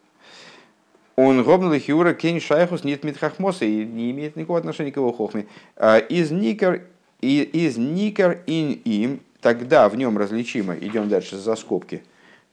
он 1.21 1.43
гобнул 1.43 1.75
хиура 1.75 2.15
кен 2.15 2.41
шайхус 2.41 2.83
нет 2.83 3.05
митхахмоса 3.05 3.67
и 3.67 3.85
не 3.85 4.11
имеет 4.11 4.37
никакого 4.37 4.59
отношения 4.59 4.91
к 4.91 4.97
его 4.97 5.13
хохме. 5.13 5.47
А, 5.77 5.99
из 5.99 6.31
никер, 6.31 6.87
из 7.21 7.77
никер 7.77 8.43
ин 8.47 8.73
им, 8.85 9.21
тогда 9.43 9.91
в 9.91 9.97
нем 9.97 10.17
различимо, 10.17 10.75
идем 10.75 11.11
дальше 11.11 11.37
за 11.37 11.57
скобки, 11.57 12.03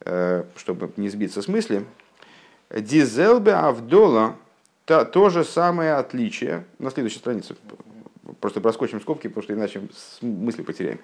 э, 0.01 0.43
чтобы 0.57 0.91
не 0.97 1.07
сбиться 1.07 1.41
с 1.41 1.47
мысли, 1.47 1.85
дизелбе 2.69 3.53
авдола, 3.53 4.35
то, 4.85 5.05
то 5.05 5.29
же 5.29 5.43
самое 5.43 5.93
отличие, 5.93 6.65
на 6.79 6.91
следующей 6.91 7.19
странице, 7.19 7.55
просто 8.39 8.61
проскочим 8.61 9.01
скобки, 9.01 9.27
потому 9.27 9.43
что 9.43 9.53
иначе 9.53 9.81
мысли 10.21 10.61
потеряем. 10.61 10.99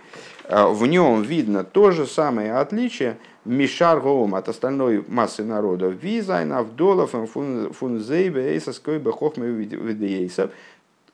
А, 0.46 0.68
в 0.68 0.86
нем 0.88 1.22
видно 1.22 1.64
то 1.64 1.92
же 1.92 2.06
самое 2.06 2.54
отличие 2.54 3.18
Мишар 3.46 4.00
Гоум 4.00 4.36
от 4.36 4.50
остальной 4.50 5.04
массы 5.08 5.44
народа. 5.44 5.88
Визайн 5.88 6.52
Авдолов 6.54 7.12
фунзейбе 7.12 8.54
эйсаской 8.54 9.00
бехохме 9.00 9.48
видеейсов. 9.48 10.52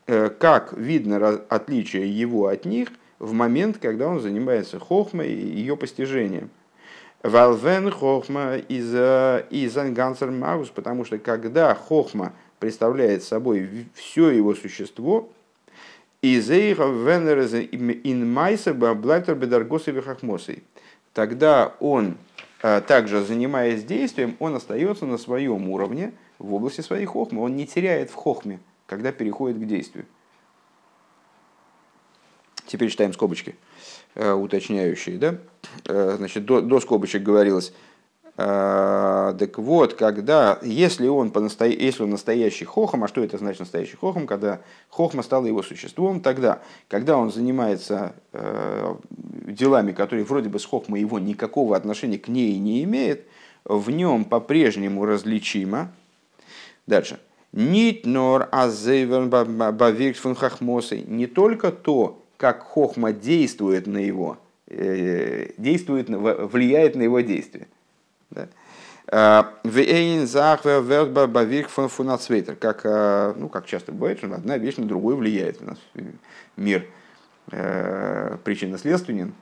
Э, 0.07 0.29
как 0.29 0.73
видно 0.73 1.41
отличие 1.49 2.09
его 2.09 2.47
от 2.47 2.65
них 2.65 2.89
в 3.19 3.33
момент, 3.33 3.77
когда 3.77 4.07
он 4.07 4.19
занимается 4.19 4.79
хохмой 4.79 5.31
и 5.31 5.57
ее 5.59 5.77
постижением. 5.77 6.49
Валвен 7.23 7.91
хохма 7.91 8.55
из 8.55 8.93
из 9.49 9.77
ангансер 9.77 10.31
маус, 10.31 10.69
потому 10.69 11.03
что 11.03 11.17
когда 11.19 11.75
хохма 11.75 12.33
представляет 12.59 13.23
собой 13.23 13.87
все 13.93 14.29
его 14.29 14.55
существо, 14.55 15.29
Тогда 21.13 21.75
он, 21.79 22.17
э, 22.61 22.81
также 22.81 23.23
занимаясь 23.23 23.83
действием, 23.83 24.35
он 24.39 24.55
остается 24.55 25.05
на 25.05 25.17
своем 25.17 25.69
уровне 25.69 26.13
в 26.37 26.53
области 26.53 26.81
своей 26.81 27.05
хохмы. 27.05 27.41
Он 27.41 27.55
не 27.55 27.65
теряет 27.65 28.09
в 28.09 28.15
хохме, 28.15 28.59
когда 28.85 29.11
переходит 29.11 29.57
к 29.57 29.65
действию. 29.65 30.05
Теперь 32.65 32.89
читаем 32.89 33.13
скобочки 33.13 33.55
уточняющие. 34.15 35.17
Да? 35.17 35.35
Значит, 35.85 36.45
до, 36.45 36.61
до 36.61 36.79
скобочек 36.79 37.23
говорилось, 37.23 37.73
так 38.35 39.57
вот, 39.57 39.95
когда, 39.95 40.59
если 40.61 41.07
он, 41.09 41.31
по 41.31 41.41
настоя... 41.41 41.71
если 41.71 42.03
он 42.03 42.11
настоящий 42.11 42.63
хохом, 42.63 43.03
а 43.03 43.09
что 43.09 43.21
это 43.21 43.37
значит 43.37 43.59
настоящий 43.59 43.97
хохом, 43.97 44.27
когда 44.27 44.61
хохма 44.87 45.23
стала 45.23 45.45
его 45.45 45.61
существом, 45.61 46.21
тогда, 46.21 46.61
когда 46.87 47.17
он 47.17 47.33
занимается 47.33 48.13
э, 48.31 48.95
делами, 49.45 49.91
которые 49.91 50.23
вроде 50.23 50.47
бы 50.47 50.57
с 50.57 50.65
хохмой 50.65 51.01
его 51.01 51.19
никакого 51.19 51.75
отношения 51.75 52.17
к 52.17 52.29
ней 52.29 52.57
не 52.59 52.85
имеет, 52.85 53.27
в 53.65 53.89
нем 53.89 54.23
по-прежнему 54.23 55.03
различимо. 55.03 55.91
Дальше. 56.87 57.19
Нит 57.51 58.05
нор 58.05 58.47
азейвен 58.53 59.29
бавирк 59.29 60.15
фун 60.15 60.35
хахмосой. 60.35 61.03
Не 61.05 61.27
только 61.27 61.73
то, 61.73 62.23
как 62.39 62.63
хохма 62.63 63.11
действует 63.11 63.85
на 63.85 63.99
его, 63.99 64.39
э, 64.67 65.51
действует, 65.57 66.09
влияет 66.09 66.95
на 66.95 67.03
его 67.03 67.19
действие– 67.19 67.67
фунацвейтер. 71.89 72.55
Как, 72.55 72.81
э, 72.83 73.33
ну, 73.35 73.49
как 73.49 73.65
часто 73.65 73.91
бывает, 73.91 74.19
что 74.19 74.31
одна 74.33 74.57
вещь 74.57 74.77
на 74.77 74.85
другую 74.85 75.15
влияет. 75.15 75.61
У 75.61 75.65
нас 75.65 75.79
мир 76.55 76.85
э, 77.51 78.37
причинно-следственен. 78.43 79.33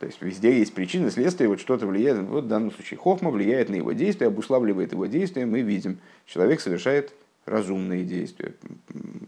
То 0.00 0.06
есть 0.06 0.20
везде 0.22 0.58
есть 0.58 0.74
причины, 0.74 1.10
следствия, 1.10 1.46
вот 1.46 1.60
что-то 1.60 1.86
влияет. 1.86 2.18
Вот 2.20 2.44
в 2.44 2.48
данном 2.48 2.72
случае 2.72 2.98
Хохма 2.98 3.30
влияет 3.30 3.68
на 3.68 3.76
его 3.76 3.92
действия, 3.92 4.26
обуславливает 4.26 4.92
его 4.92 5.06
действия. 5.06 5.46
Мы 5.46 5.60
видим, 5.60 6.00
человек 6.26 6.60
совершает 6.60 7.12
разумные 7.46 8.04
действия, 8.04 8.54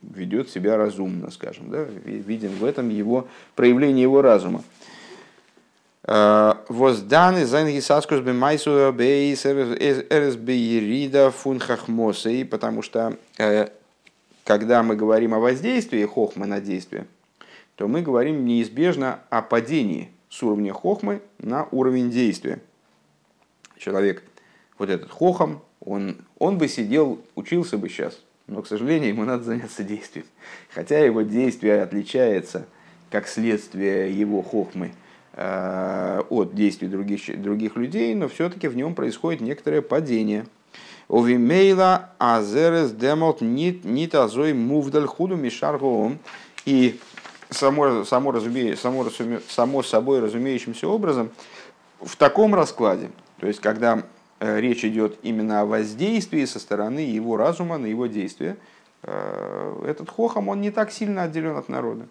ведет 0.03 0.51
себя 0.51 0.77
разумно, 0.77 1.31
скажем. 1.31 1.71
Да? 1.71 1.83
Видим 1.83 2.51
в 2.51 2.65
этом 2.65 2.89
его 2.89 3.29
проявление 3.55 4.03
его 4.03 4.23
разума. 4.23 4.63
Возданы 6.05 7.47
зайн 7.47 7.69
гисаскус 7.69 8.21
бы 8.21 8.33
майсу 8.33 8.93
бейс 8.93 9.47
РСБ 9.47 11.31
фун 11.31 11.61
хахмосей, 11.61 12.45
потому 12.45 12.83
что 12.83 13.17
э, 13.39 13.69
когда 14.43 14.83
мы 14.83 14.97
говорим 14.97 15.35
о 15.35 15.39
воздействии 15.39 16.05
хохмы 16.05 16.47
на 16.47 16.61
действие, 16.61 17.07
то 17.77 17.87
мы 17.87 18.03
говорим 18.03 18.45
неизбежно 18.45 19.21
о 19.31 19.43
падении 19.43 20.11
с 20.29 20.43
уровня 20.43 20.73
хохмы 20.73 21.23
на 21.39 21.69
уровень 21.71 22.11
действия. 22.11 22.61
Человек, 23.77 24.25
вот 24.79 24.91
этот 24.91 25.11
хохом, 25.11 25.63
он, 25.85 26.17
он 26.39 26.59
бы 26.59 26.69
сидел, 26.69 27.21
учился 27.35 27.79
бы 27.79 27.89
сейчас, 27.89 28.21
но, 28.47 28.63
к 28.63 28.67
сожалению, 28.67 29.11
ему 29.11 29.25
надо 29.25 29.45
заняться 29.45 29.83
действием. 29.83 30.27
Хотя 30.75 30.99
его 30.99 31.23
действие 31.23 31.83
отличается 31.83 32.67
как 33.11 33.29
следствие 33.29 34.19
его 34.19 34.43
хохмы– 34.43 34.93
Э, 35.35 36.23
от 36.29 36.55
действий 36.55 36.89
других, 36.89 37.41
других 37.41 37.77
людей, 37.77 38.15
но 38.15 38.29
все-таки 38.29 38.69
в 38.69 38.77
нем 38.77 38.95
происходит 38.95 39.41
некоторое 39.41 39.81
падение. 39.81 40.45
Овимейла 41.09 42.11
азерес 42.19 42.91
демот 42.91 43.41
нит 43.41 43.83
нит 43.83 44.15
азой 44.15 44.53
мувдаль 44.53 45.07
худу 45.07 45.37
мишаргоом. 45.37 46.19
И 46.67 47.01
само, 47.49 48.05
само, 48.05 48.33
разуме, 48.33 48.77
само, 48.77 49.07
само 49.49 49.83
собой 49.83 50.21
разумеющимся 50.21 50.87
образом 50.87 51.31
в 51.99 52.15
таком 52.17 52.55
раскладе, 52.55 53.11
то 53.41 53.47
есть 53.47 53.61
когда 53.61 54.03
речь 54.43 54.85
идет 54.85 55.19
именно 55.23 55.61
о 55.61 55.67
воздействии 55.67 56.45
со 56.45 56.59
стороны 56.59 57.01
его 57.01 57.37
разума 57.37 57.79
на 57.79 57.87
его 57.87 58.07
действия, 58.07 58.57
э, 59.03 59.85
этот 59.87 60.11
хохом, 60.11 60.49
он 60.49 60.61
не 60.61 60.71
так 60.71 60.91
сильно 60.91 61.25
отделен 61.25 61.57
от 61.57 61.69
народа 61.69 62.07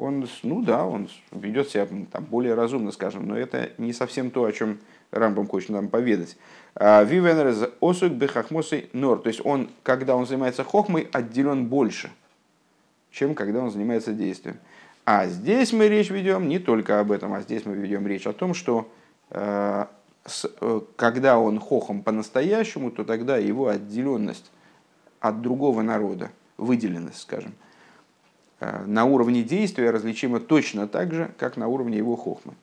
он, 0.00 0.26
ну 0.42 0.62
да, 0.62 0.86
он 0.86 1.10
ведет 1.30 1.68
себя 1.68 1.86
там, 2.10 2.24
более 2.24 2.54
разумно, 2.54 2.90
скажем, 2.90 3.28
но 3.28 3.36
это 3.36 3.70
не 3.76 3.92
совсем 3.92 4.30
то, 4.30 4.44
о 4.44 4.52
чем 4.52 4.78
Рамбам 5.10 5.46
хочет 5.46 5.70
нам 5.70 5.88
поведать. 5.88 6.38
А, 6.74 7.02
Вивенерез 7.02 7.68
осук 7.80 8.12
бехахмосой 8.12 8.88
нор. 8.94 9.20
То 9.20 9.28
есть 9.28 9.44
он, 9.44 9.68
когда 9.82 10.16
он 10.16 10.24
занимается 10.24 10.64
хохмой, 10.64 11.08
отделен 11.12 11.66
больше, 11.66 12.10
чем 13.10 13.34
когда 13.34 13.60
он 13.60 13.70
занимается 13.70 14.12
действием. 14.12 14.56
А 15.04 15.26
здесь 15.26 15.72
мы 15.74 15.88
речь 15.88 16.08
ведем 16.08 16.48
не 16.48 16.58
только 16.58 17.00
об 17.00 17.12
этом, 17.12 17.34
а 17.34 17.42
здесь 17.42 17.66
мы 17.66 17.74
ведем 17.74 18.06
речь 18.06 18.26
о 18.26 18.32
том, 18.32 18.54
что 18.54 18.90
э, 19.30 19.36
э, 19.36 19.84
когда 20.96 21.38
он 21.38 21.58
хохом 21.58 22.02
по-настоящему, 22.02 22.90
то 22.90 23.04
тогда 23.04 23.36
его 23.38 23.68
отделенность 23.68 24.50
от 25.18 25.40
другого 25.40 25.82
народа, 25.82 26.30
выделенность, 26.56 27.22
скажем, 27.22 27.54
Э, 28.60 28.84
на 28.86 29.06
уровне 29.06 29.42
действия 29.42 29.90
различимо 29.90 30.38
точно 30.38 30.86
так 30.86 31.12
же, 31.12 31.32
как 31.38 31.56
на 31.56 31.66
уровне 31.68 31.96
его 31.96 32.14
хохмы. 32.14 32.54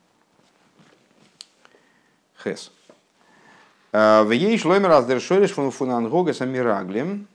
Хес. 2.43 2.72
Э, 3.91 4.24
в 4.24 4.32
ей 4.32 4.58
шломер 4.58 4.91
аздершориш 4.91 5.52
фун 5.52 5.72
фунангога 5.72 6.34
самираглем 6.34 7.28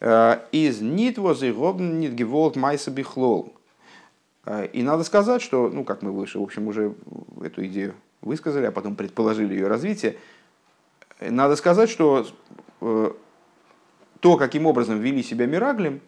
э, 0.00 0.38
из 0.52 0.80
нит 0.80 1.18
возы 1.18 1.52
гобн 1.52 1.98
нит 1.98 2.12
геволт 2.12 2.56
майса 2.56 2.90
бихлол. 2.90 3.52
И 4.74 4.82
надо 4.82 5.04
сказать, 5.04 5.40
что, 5.40 5.70
ну, 5.70 5.84
как 5.84 6.02
мы 6.02 6.12
выше, 6.12 6.38
в 6.38 6.42
общем, 6.42 6.68
уже 6.68 6.94
эту 7.42 7.64
идею 7.64 7.94
высказали, 8.24 8.66
а 8.66 8.72
потом 8.72 8.96
предположили 8.96 9.54
ее 9.54 9.68
развитие, 9.68 10.16
надо 11.20 11.56
сказать, 11.56 11.90
что 11.90 12.26
то, 14.20 14.36
каким 14.36 14.66
образом 14.66 15.00
вели 15.00 15.22
себя 15.22 15.46
Мираглем, 15.46 16.00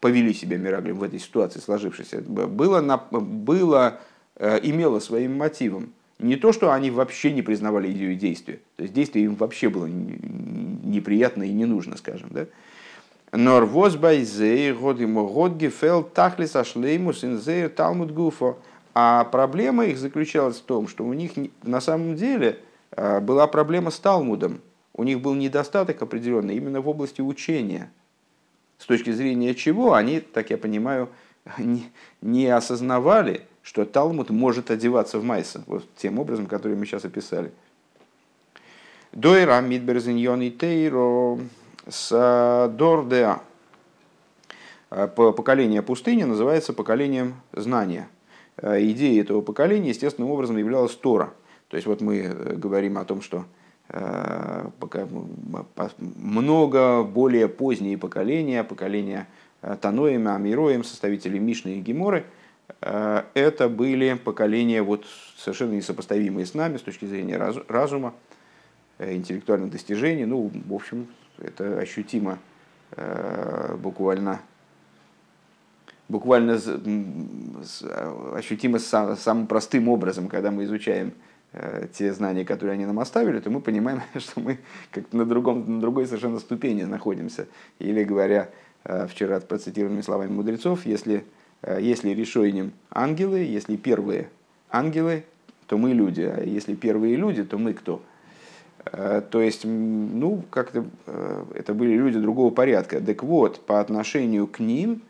повели 0.00 0.32
себя 0.34 0.58
Мираглим 0.58 0.98
в 0.98 1.02
этой 1.02 1.18
ситуации 1.18 1.58
сложившейся, 1.58 2.20
было, 2.20 2.80
было, 3.10 4.00
э, 4.36 4.60
имело 4.62 5.00
своим 5.00 5.36
мотивом 5.36 5.92
не 6.18 6.36
то, 6.36 6.52
что 6.52 6.72
они 6.72 6.90
вообще 6.90 7.32
не 7.32 7.42
признавали 7.42 7.90
идею 7.92 8.16
действия, 8.16 8.60
то 8.76 8.82
есть 8.82 8.94
действие 8.94 9.26
им 9.26 9.34
вообще 9.34 9.68
было 9.68 9.86
неприятно 9.86 11.42
и 11.42 11.52
не 11.52 11.64
нужно, 11.64 11.96
скажем, 11.96 12.28
да? 12.30 12.46
Нор 13.32 13.66
возбайзей 13.66 14.72
год 14.72 15.00
ему 15.00 15.26
год 15.26 15.58
инзейр 17.24 17.68
талмуд 17.68 18.12
гуфо. 18.12 18.58
А 18.98 19.24
проблема 19.24 19.84
их 19.84 19.98
заключалась 19.98 20.56
в 20.56 20.62
том, 20.62 20.88
что 20.88 21.04
у 21.04 21.12
них 21.12 21.32
на 21.62 21.80
самом 21.80 22.16
деле 22.16 22.60
э, 22.92 23.20
была 23.20 23.46
проблема 23.46 23.90
с 23.90 23.98
Талмудом. 23.98 24.60
У 24.94 25.02
них 25.02 25.20
был 25.20 25.34
недостаток 25.34 26.00
определенный 26.00 26.56
именно 26.56 26.80
в 26.80 26.88
области 26.88 27.20
учения– 27.20 27.90
с 28.78 28.86
точки 28.86 29.10
зрения 29.10 29.54
чего 29.54 29.94
они, 29.94 30.20
так 30.20 30.50
я 30.50 30.58
понимаю, 30.58 31.08
не, 32.20 32.46
осознавали, 32.46 33.42
что 33.62 33.84
Талмуд 33.84 34.30
может 34.30 34.70
одеваться 34.70 35.18
в 35.18 35.24
майса, 35.24 35.62
вот 35.66 35.84
тем 35.96 36.18
образом, 36.18 36.46
который 36.46 36.76
мы 36.76 36.86
сейчас 36.86 37.04
описали. 37.04 37.52
Дойра 39.12 39.60
мидберзиньон 39.60 40.42
и 40.42 40.50
тейро 40.50 41.38
с 41.88 42.70
дордеа. 42.76 43.40
Поколение 44.88 45.82
пустыни 45.82 46.24
называется 46.24 46.72
поколением 46.72 47.34
знания. 47.52 48.08
Идея 48.62 49.20
этого 49.20 49.42
поколения 49.42 49.90
естественным 49.90 50.30
образом 50.30 50.56
являлась 50.56 50.94
Тора. 50.94 51.34
То 51.68 51.76
есть 51.76 51.86
вот 51.86 52.00
мы 52.00 52.18
э, 52.18 52.54
говорим 52.54 52.96
о 52.96 53.04
том, 53.04 53.20
что 53.20 53.44
Э, 53.88 54.68
много 55.98 57.04
более 57.04 57.48
поздние 57.48 57.96
поколения, 57.96 58.64
поколения 58.64 59.28
э, 59.62 59.76
Таноем, 59.80 60.26
Амироем, 60.26 60.82
составители 60.82 61.38
Мишны 61.38 61.78
и 61.78 61.80
Геморы, 61.80 62.24
э, 62.80 63.22
это 63.34 63.68
были 63.68 64.14
поколения 64.14 64.82
вот 64.82 65.04
совершенно 65.36 65.74
несопоставимые 65.74 66.46
с 66.46 66.54
нами 66.54 66.78
с 66.78 66.82
точки 66.82 67.04
зрения 67.04 67.36
разума, 67.68 68.14
интеллектуальных 68.98 69.70
достижений. 69.70 70.24
Ну, 70.24 70.50
в 70.66 70.74
общем, 70.74 71.06
это 71.38 71.78
ощутимо 71.78 72.38
буквально 73.78 74.40
буквально 76.08 76.60
ощутимо 78.34 78.78
самым 78.78 79.46
простым 79.46 79.88
образом, 79.88 80.28
когда 80.28 80.50
мы 80.50 80.64
изучаем 80.64 81.12
Э, 81.58 81.86
те 81.90 82.12
знания, 82.12 82.44
которые 82.44 82.74
они 82.74 82.84
нам 82.84 82.98
оставили, 82.98 83.40
то 83.40 83.48
мы 83.48 83.60
понимаем, 83.60 84.02
что 84.18 84.40
мы 84.40 84.58
как-то 84.90 85.16
на, 85.16 85.24
другом, 85.24 85.76
на 85.76 85.80
другой 85.80 86.06
совершенно 86.06 86.38
ступени 86.38 86.82
находимся. 86.82 87.46
Или 87.78 88.04
говоря 88.04 88.50
э, 88.84 89.06
вчера 89.06 89.40
процитированными 89.40 90.02
словами 90.02 90.30
мудрецов, 90.30 90.84
если, 90.84 91.24
э, 91.62 91.78
если 91.80 92.10
решением 92.10 92.72
ангелы, 92.90 93.38
если 93.38 93.76
первые 93.76 94.28
ангелы, 94.70 95.24
то 95.66 95.78
мы 95.78 95.94
люди, 95.94 96.22
а 96.22 96.44
если 96.44 96.74
первые 96.74 97.16
люди, 97.16 97.42
то 97.42 97.56
мы 97.58 97.72
кто? 97.72 98.02
То 98.84 99.40
есть, 99.40 99.64
ну, 99.64 100.44
как-то 100.48 100.84
это 101.54 101.74
были 101.74 101.94
люди 101.96 102.20
другого 102.20 102.54
порядка. 102.54 103.00
Так 103.00 103.24
вот, 103.24 103.58
по 103.66 103.80
отношению 103.80 104.46
к 104.46 104.60
ним, 104.60 105.02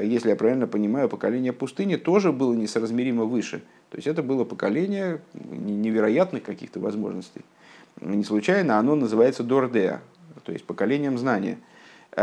если 0.00 0.30
я 0.30 0.36
правильно 0.36 0.66
понимаю, 0.66 1.08
поколение 1.08 1.52
пустыни 1.52 1.96
тоже 1.96 2.32
было 2.32 2.54
несоразмеримо 2.54 3.24
выше– 3.24 3.62
то 3.94 3.98
есть 3.98 4.08
это 4.08 4.24
было 4.24 4.42
поколение 4.42 5.20
невероятных 5.34 6.42
каких-то 6.42 6.80
возможностей. 6.80 7.42
Не 8.00 8.24
случайно 8.24 8.76
оно 8.80 8.96
называется 8.96 9.44
Дордеа, 9.44 10.00
то 10.42 10.50
есть 10.50 10.64
поколением 10.64 11.16
знания. 11.16 11.58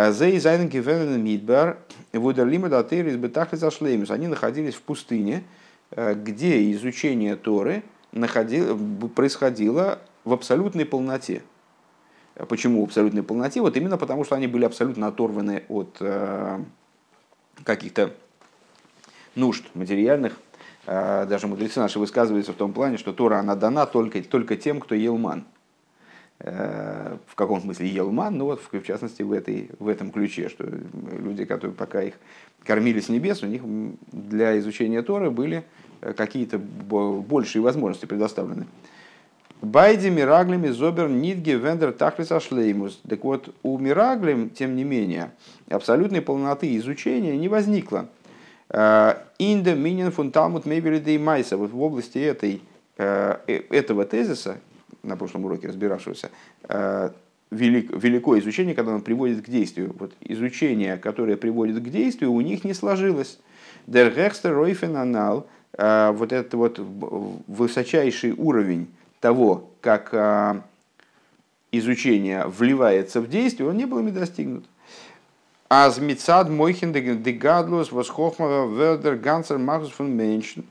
Зей 0.10 0.38
зайнен 0.38 0.68
гивенен 0.68 1.24
мидбар, 1.24 1.78
вудерлима 2.12 2.68
датыр 2.68 3.08
из 3.08 3.16
бетахли 3.16 3.56
зашлеймус. 3.56 4.12
Они 4.12 4.28
находились 4.28 4.74
в 4.74 4.82
пустыне, 4.82 5.44
где 5.96 6.70
изучение 6.74 7.38
Торы 7.38 7.84
происходило 9.16 10.00
в 10.26 10.34
абсолютной 10.34 10.84
полноте. 10.84 11.42
Почему 12.50 12.82
в 12.82 12.84
абсолютной 12.84 13.24
полноте? 13.24 13.62
Вот 13.62 13.78
именно 13.78 13.98
потому, 13.98 14.26
что 14.26 14.36
они 14.36 14.48
были 14.48 14.66
абсолютно 14.66 15.08
оторваны 15.08 15.64
от 15.70 16.02
каких-то 17.64 18.14
нужд 19.36 19.64
материальных. 19.74 20.38
Даже 20.86 21.48
мудрецы 21.48 21.80
наши 21.80 22.00
высказываются 22.00 22.54
в 22.54 22.56
том 22.56 22.74
плане, 22.74 22.98
что 22.98 23.14
Тора 23.14 23.38
она 23.38 23.56
дана 23.56 23.86
только, 23.86 24.24
только 24.24 24.56
тем, 24.56 24.80
кто 24.80 24.96
ел 24.96 25.18
ман. 25.18 25.46
Э, 26.44 27.18
в 27.28 27.36
каком 27.36 27.62
смысле 27.62 27.88
елман, 27.88 28.36
ну 28.36 28.46
вот 28.46 28.62
в 28.72 28.84
частности 28.84 29.22
в, 29.22 29.32
этой, 29.32 29.70
в 29.78 29.88
этом 29.88 30.12
ключе, 30.12 30.50
что 30.50 30.68
люди, 31.20 31.46
которые 31.46 31.76
пока 31.76 32.02
их 32.02 32.16
кормили 32.64 33.00
с 33.00 33.10
небес, 33.10 33.44
у 33.44 33.46
них 33.46 33.62
для 34.12 34.58
изучения 34.58 35.04
Торы 35.04 35.30
были 35.30 35.64
э, 36.02 36.14
какие-то 36.14 36.58
большие 36.58 37.62
возможности 37.62 38.08
предоставлены. 38.08 38.66
Байди 39.62 40.08
Мираглем 40.10 40.66
из 40.66 40.76
Зобер 40.76 41.08
Нидге 41.08 41.56
Вендер 41.56 41.92
Тахлиса 41.92 42.40
Шлеймус. 42.40 43.00
Так 43.08 43.24
вот, 43.24 43.54
у 43.62 43.78
Мираглем, 43.78 44.50
тем 44.50 44.76
не 44.76 44.84
менее, 44.84 45.32
абсолютной 45.70 46.22
полноты 46.22 46.76
изучения 46.78 47.38
не 47.38 47.48
возникло. 47.48 48.08
Э, 48.70 49.16
Инда 49.38 49.76
Минин 49.76 50.12
Фунталмут 50.12 50.66
Мейбелидей 50.66 51.20
Майса. 51.20 51.58
Вот 51.58 51.72
в 51.72 51.82
области 51.82 52.18
этой, 52.18 52.62
этого 52.98 54.06
тезиса, 54.06 54.58
на 55.04 55.16
прошлом 55.16 55.46
уроке 55.46 55.68
разбиравшегося, 55.68 56.30
э, 56.68 57.10
велик, 57.52 57.92
великое 57.92 58.40
изучение, 58.40 58.76
когда 58.76 58.92
оно 58.94 59.02
приводит 59.02 59.46
к 59.46 59.50
действию. 59.50 59.96
Вот 59.98 60.14
изучение, 60.22 60.98
которое 60.98 61.38
приводит 61.38 61.78
к 61.78 61.90
действию, 61.90 62.32
у 62.32 62.42
них 62.42 62.64
не 62.64 62.74
сложилось. 62.74 63.40
Der 63.88 64.16
Hechster 64.16 64.54
Ройфен 64.54 64.96
Анал, 64.96 65.48
э, 65.78 66.12
вот 66.12 66.32
этот 66.32 66.54
вот 66.56 66.80
высочайший 67.48 68.34
уровень 68.34 68.88
того, 69.22 69.70
как 69.80 70.10
э, 70.12 70.62
изучение 71.72 72.46
вливается 72.48 73.22
в 73.22 73.30
действие, 73.30 73.70
он 73.70 73.78
не 73.78 73.86
был 73.86 74.00
ими 74.00 74.12
достигнут. 74.12 74.66
Аз 75.70 76.00
мицад 76.00 76.50
мойхен 76.50 76.92
дегадлус 76.92 77.94
восхохма 77.94 78.68
вердер 78.68 79.16
гансер 79.16 79.58
магус 79.58 79.92
фон 79.92 80.12
меншен, 80.12 80.66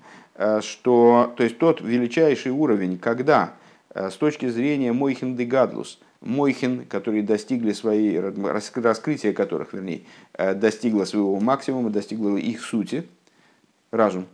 что, 0.60 1.32
то 1.36 1.42
есть 1.42 1.56
тот 1.56 1.80
величайший 1.80 2.52
уровень, 2.52 2.98
когда 2.98 3.54
Э, 3.92 4.10
с 4.10 4.16
точки 4.16 4.48
зрения 4.48 4.92
Мойхин 4.92 5.36
де 5.36 5.44
Гадлус, 5.44 5.98
Мойхин, 6.20 6.86
которые 6.86 7.22
достигли 7.22 7.72
своей, 7.72 8.20
раскрытия 8.20 9.32
которых, 9.32 9.72
вернее, 9.72 10.02
э, 10.34 10.54
достигло 10.54 11.04
своего 11.04 11.38
максимума, 11.40 11.90
достигло 11.90 12.36
их 12.36 12.62
сути, 12.62 13.06
разум. 13.90 14.26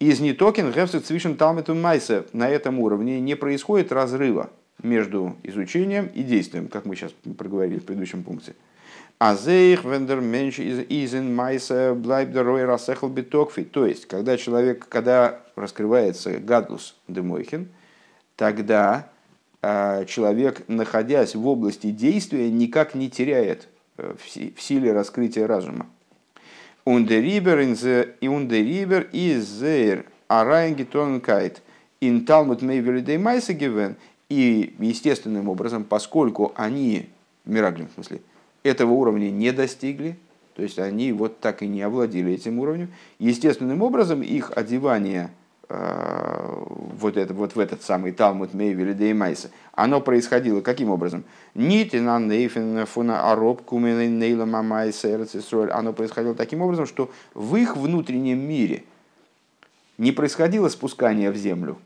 Из 0.00 0.20
нетокен 0.20 0.72
гефсет 0.72 1.06
цвишен 1.06 1.36
талмету 1.36 1.74
майса 1.74 2.26
на 2.32 2.48
этом 2.48 2.80
уровне 2.80 3.20
не 3.20 3.36
происходит 3.36 3.92
разрыва 3.92 4.50
между 4.82 5.36
изучением 5.44 6.10
и 6.14 6.22
действием, 6.22 6.68
как 6.68 6.84
мы 6.84 6.96
сейчас 6.96 7.12
проговорили 7.38 7.78
в 7.78 7.84
предыдущем 7.84 8.24
пункте. 8.24 8.54
Азейх 9.18 9.84
вендер 9.84 10.20
менш 10.20 10.58
изен 10.58 11.34
майса 11.34 11.94
блайбдерой 11.94 12.64
расехл 12.64 13.06
битокфи. 13.06 13.62
То 13.62 13.86
есть, 13.86 14.06
когда 14.06 14.36
человек, 14.36 14.88
когда 14.88 15.40
раскрывается 15.54 16.38
גדלות 16.38 16.96
דמוחין, 17.06 17.68
тогда 18.34 19.10
а, 19.62 20.04
человек, 20.04 20.64
находясь 20.66 21.36
в 21.36 21.46
области 21.46 21.90
действия, 21.90 22.50
никак 22.50 22.94
не 22.94 23.08
теряет 23.08 23.68
э, 23.96 24.14
в 24.18 24.60
силе 24.60 24.92
раскрытия 24.92 25.46
разума. 25.46 25.86
און 26.84 27.07
דעריבער 27.07 27.60
и 27.60 28.28
און 28.28 28.52
דעריבער 28.52 29.08
איז 29.12 29.46
זייער 29.46 30.04
אריינגעטאנקייט 30.28 31.62
ин 32.00 32.26
талмуд 32.26 32.62
мейвелидей 32.62 33.16
майсагивен 33.16 33.96
и 34.28 34.74
естественным 34.78 35.48
образом, 35.48 35.84
поскольку 35.84 36.52
они, 36.56 37.08
мираглим 37.46 37.88
в 37.88 37.94
смысле, 37.94 38.20
этого 38.62 38.92
уровня 38.92 39.30
не 39.30 39.52
достигли, 39.52 40.16
то 40.54 40.62
есть 40.62 40.78
они 40.78 41.12
вот 41.12 41.40
так 41.40 41.62
и 41.62 41.66
не 41.66 41.82
овладели 41.82 42.32
этим 42.32 42.58
уровнем, 42.58 42.92
естественным 43.18 43.82
образом 43.82 44.22
их 44.22 44.52
одевание– 44.54 45.30
вот, 45.68 47.16
это, 47.16 47.32
вот 47.32 47.54
в 47.54 47.58
этот 47.58 47.82
самый 47.82 48.12
Талмуд 48.12 48.52
Мейвели 48.54 48.92
Деймайса, 48.92 49.50
оно 49.72 50.00
происходило 50.00 50.60
каким 50.60 50.90
образом? 50.90 51.24
Нитина 51.54 52.18
нейфен 52.18 52.84
фуна 52.86 53.30
ароб 53.30 53.62
кумен 53.62 54.18
нейла 54.18 54.44
мамайса 54.44 55.26
Оно 55.72 55.92
происходило 55.92 56.34
таким 56.34 56.60
образом, 56.60 56.86
что 56.86 57.10
в 57.34 57.56
их 57.56 57.76
внутреннем 57.76 58.40
мире 58.40 58.84
не 59.96 60.12
происходило 60.12 60.68
спускание 60.68 61.30
в 61.30 61.36
землю. 61.36 61.78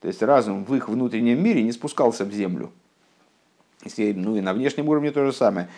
То 0.00 0.08
есть 0.08 0.22
разум 0.22 0.64
в 0.64 0.74
их 0.74 0.88
внутреннем 0.88 1.42
мире 1.42 1.62
не 1.62 1.72
спускался 1.72 2.24
в 2.24 2.32
землю. 2.32 2.70
Ну 3.98 4.36
и 4.36 4.40
на 4.40 4.52
внешнем 4.52 4.88
уровне 4.88 5.10
то 5.12 5.24
же 5.24 5.32
самое. 5.32 5.68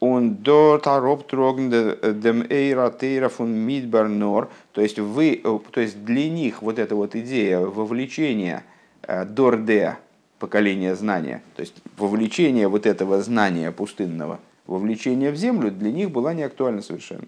Он 0.00 0.36
до 0.36 0.78
тароп 0.78 1.26
трогн 1.26 1.70
дем 1.70 2.46
эйра 2.48 2.90
тейра 2.90 3.28
фун 3.28 3.52
мидбар 3.52 4.08
нор. 4.08 4.48
То 4.72 4.80
есть 4.80 4.98
вы, 4.98 5.42
то 5.72 5.80
есть 5.80 6.04
для 6.04 6.30
них 6.30 6.62
вот 6.62 6.78
эта 6.78 6.94
вот 6.94 7.16
идея 7.16 7.58
вовлечения 7.58 8.64
э, 9.02 9.24
дорде, 9.24 9.96
поколения 10.38 10.94
знания, 10.94 11.42
то 11.56 11.60
есть 11.60 11.74
вовлечение 11.96 12.68
вот 12.68 12.86
этого 12.86 13.20
знания 13.22 13.72
пустынного, 13.72 14.38
вовлечение 14.66 15.32
в 15.32 15.36
землю 15.36 15.70
для 15.72 15.90
них 15.90 16.10
была 16.12 16.32
не 16.32 16.44
актуальна 16.44 16.80
совершенно. 16.80 17.26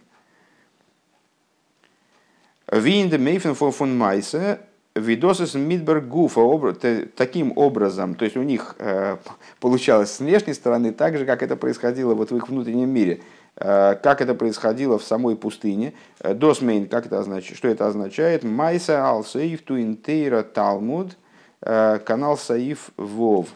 Винде 2.70 3.18
мейфен 3.18 3.54
фон 3.56 3.98
майсе 3.98 4.60
Видосис 5.00 5.54
Мидберг 5.54 6.06
Гуфа 6.06 6.72
таким 7.16 7.52
образом, 7.56 8.14
то 8.14 8.24
есть 8.24 8.36
у 8.36 8.42
них 8.42 8.76
э, 8.78 9.16
получалось 9.58 10.12
с 10.12 10.20
внешней 10.20 10.54
стороны 10.54 10.92
так 10.92 11.16
же, 11.16 11.26
как 11.26 11.42
это 11.42 11.56
происходило 11.56 12.14
вот 12.14 12.30
в 12.30 12.36
их 12.36 12.48
внутреннем 12.48 12.90
мире, 12.90 13.20
э, 13.56 13.96
как 14.02 14.20
это 14.20 14.34
происходило 14.34 14.98
в 14.98 15.02
самой 15.02 15.36
пустыне. 15.36 15.94
Э, 16.20 16.34
Досмейн, 16.34 16.86
как 16.88 17.06
это 17.06 17.18
означает, 17.18 17.56
что 17.56 17.68
это 17.68 17.86
означает? 17.86 18.44
Майса 18.44 19.04
ал 19.04 19.24
саиф 19.24 19.62
ту 19.62 19.80
интейра 19.80 20.42
талмуд, 20.42 21.16
канал 21.60 22.38
саиф 22.38 22.90
вов. 22.96 23.48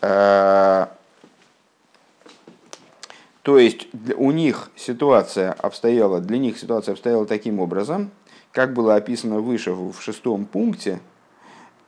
То 0.00 0.88
есть 3.44 3.86
у 4.16 4.32
них 4.32 4.70
ситуация 4.74 5.52
обстояла, 5.52 6.20
для 6.20 6.38
них 6.38 6.58
ситуация 6.58 6.92
обстояла 6.92 7.26
таким 7.26 7.60
образом– 7.60 8.10
как 8.56 8.72
было 8.72 8.94
описано 8.94 9.40
выше 9.40 9.72
в 9.72 10.00
шестом 10.00 10.46
пункте, 10.46 11.00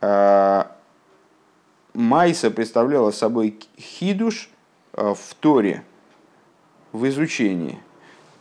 а, 0.02 0.76
Майса 1.94 2.50
представляла 2.50 3.10
собой 3.10 3.58
хидуш 3.78 4.50
а, 4.92 5.14
в 5.14 5.34
Торе, 5.40 5.82
в 6.92 7.08
изучении. 7.08 7.78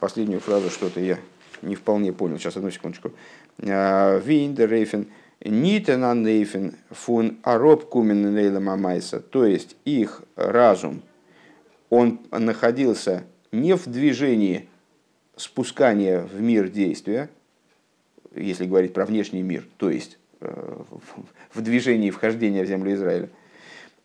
Последнюю 0.01 0.41
фразу 0.41 0.69
что-то 0.69 0.99
я 0.99 1.19
не 1.61 1.75
вполне 1.75 2.11
понял. 2.11 2.37
Сейчас, 2.37 2.57
одну 2.57 2.69
секундочку. 2.69 3.13
А, 3.59 4.19
Виндерейфен, 4.19 5.07
Нитена 5.45 6.13
Нейфен, 6.13 6.75
фун 6.91 7.37
Ароб 7.43 7.85
Кумен 7.85 8.35
Нейлама 8.35 8.75
Майса. 8.75 9.21
То 9.21 9.45
есть 9.45 9.77
их 9.85 10.23
разум, 10.35 11.01
он 11.89 12.19
находился 12.31 13.23
не 13.53 13.73
в 13.73 13.87
движении 13.87 14.67
спускания 15.37 16.19
в 16.23 16.41
мир 16.41 16.67
действия, 16.67 17.29
если 18.35 18.65
говорить 18.65 18.93
про 18.93 19.05
внешний 19.05 19.41
мир, 19.41 19.65
то 19.77 19.89
есть 19.89 20.19
э, 20.41 20.81
в 21.53 21.61
движении 21.61 22.11
вхождения 22.11 22.63
в 22.63 22.67
землю 22.67 22.93
Израиля. 22.93 23.29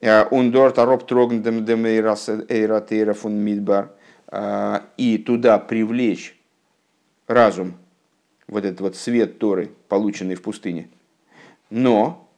Э, 0.00 0.24
Ундор 0.30 0.72
демейратейра 0.72 3.14
фун 3.14 3.34
мидбар. 3.34 3.90
Э, 4.28 4.80
и 4.96 5.18
туда 5.18 5.58
привлечь 5.58 6.38
разум, 7.26 7.74
вот 8.48 8.64
этот 8.64 8.80
вот 8.80 8.96
свет 8.96 9.38
Торы, 9.38 9.70
полученный 9.88 10.34
в 10.34 10.42
пустыне. 10.42 10.88
Но, 11.70 12.28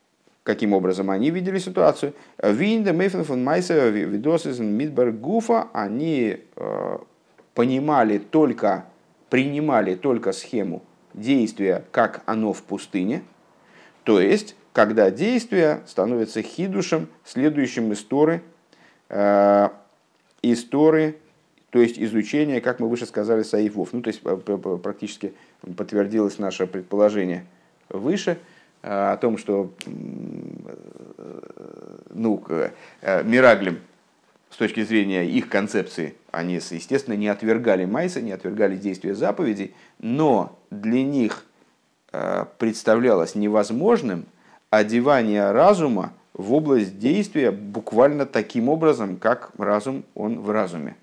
каким 0.43 0.72
образом 0.72 1.11
они 1.11 1.30
видели 1.30 1.59
ситуацию? 1.59 2.14
Винда 2.43 2.93
мейфен 2.93 3.43
майса 3.43 3.89
видосизен 3.89 4.66
мидбар 4.66 5.11
гуфа, 5.11 5.68
они 5.72 6.39
понимали 7.55 8.18
только, 8.18 8.85
принимали 9.30 9.97
только 9.97 10.32
схему 10.32 10.82
действие, 11.14 11.84
как 11.92 12.22
оно 12.26 12.52
в 12.52 12.62
пустыне, 12.62 13.22
то 14.04 14.20
есть, 14.20 14.54
когда 14.72 15.10
действие 15.10 15.82
становится 15.86 16.42
хидушем, 16.42 17.08
следующим 17.24 17.92
из 17.92 18.04
Торы, 18.04 18.42
э, 19.08 19.68
то 21.70 21.80
есть 21.80 21.98
изучение, 21.98 22.60
как 22.60 22.78
мы 22.80 22.88
выше 22.88 23.06
сказали, 23.06 23.42
саифов. 23.42 23.92
Ну, 23.92 24.02
то 24.02 24.08
есть, 24.08 24.20
практически 24.20 25.32
подтвердилось 25.76 26.38
наше 26.38 26.66
предположение 26.66 27.46
выше 27.88 28.38
э, 28.82 28.88
о 28.88 29.16
том, 29.16 29.38
что 29.38 29.72
э, 29.86 29.90
ну, 32.10 32.44
Мираглим 33.24 33.78
с 34.55 34.57
точки 34.57 34.84
зрения 34.84 35.28
их 35.28 35.48
концепции, 35.48 36.14
они, 36.30 36.55
естественно, 36.55 37.14
не 37.14 37.26
отвергали 37.26 37.86
Майса, 37.86 38.20
не 38.20 38.30
отвергали 38.30 38.76
действия 38.76 39.12
заповедей, 39.12 39.74
но 39.98 40.57
для 40.70 41.02
них 41.02 41.44
э, 42.12 42.44
представлялось 42.59 43.34
невозможным 43.34 44.26
одевание 44.70 45.50
разума 45.50 46.12
в 46.34 46.52
область 46.52 47.00
действия 47.00 47.50
буквально 47.50 48.26
таким 48.26 48.68
образом, 48.68 49.16
как 49.16 49.50
разум, 49.59 50.05
он 50.14 50.38
в 50.38 50.48
разуме. 50.52 50.94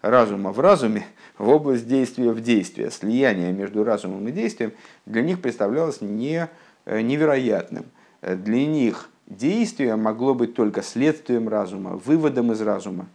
Разума 0.00 0.52
в 0.52 0.60
разуме, 0.60 1.04
в 1.38 1.48
область 1.48 1.88
действия 1.88 2.30
в 2.30 2.40
действие. 2.40 2.92
Слияние 2.92 3.50
между 3.50 3.82
разумом 3.82 4.28
и 4.28 4.30
действием 4.30 4.70
для 5.06 5.22
них 5.22 5.42
представлялось 5.42 6.02
не, 6.02 6.48
э, 6.84 7.00
невероятным. 7.00 7.86
Для 8.22 8.64
них 8.64 9.10
действие 9.36 9.96
могло 9.96 10.34
быть 10.34 10.54
только 10.54 10.82
следствием 10.82 11.48
разума, 11.48 12.00
выводом 12.04 12.52
из 12.52 12.60
разума, 12.60 13.06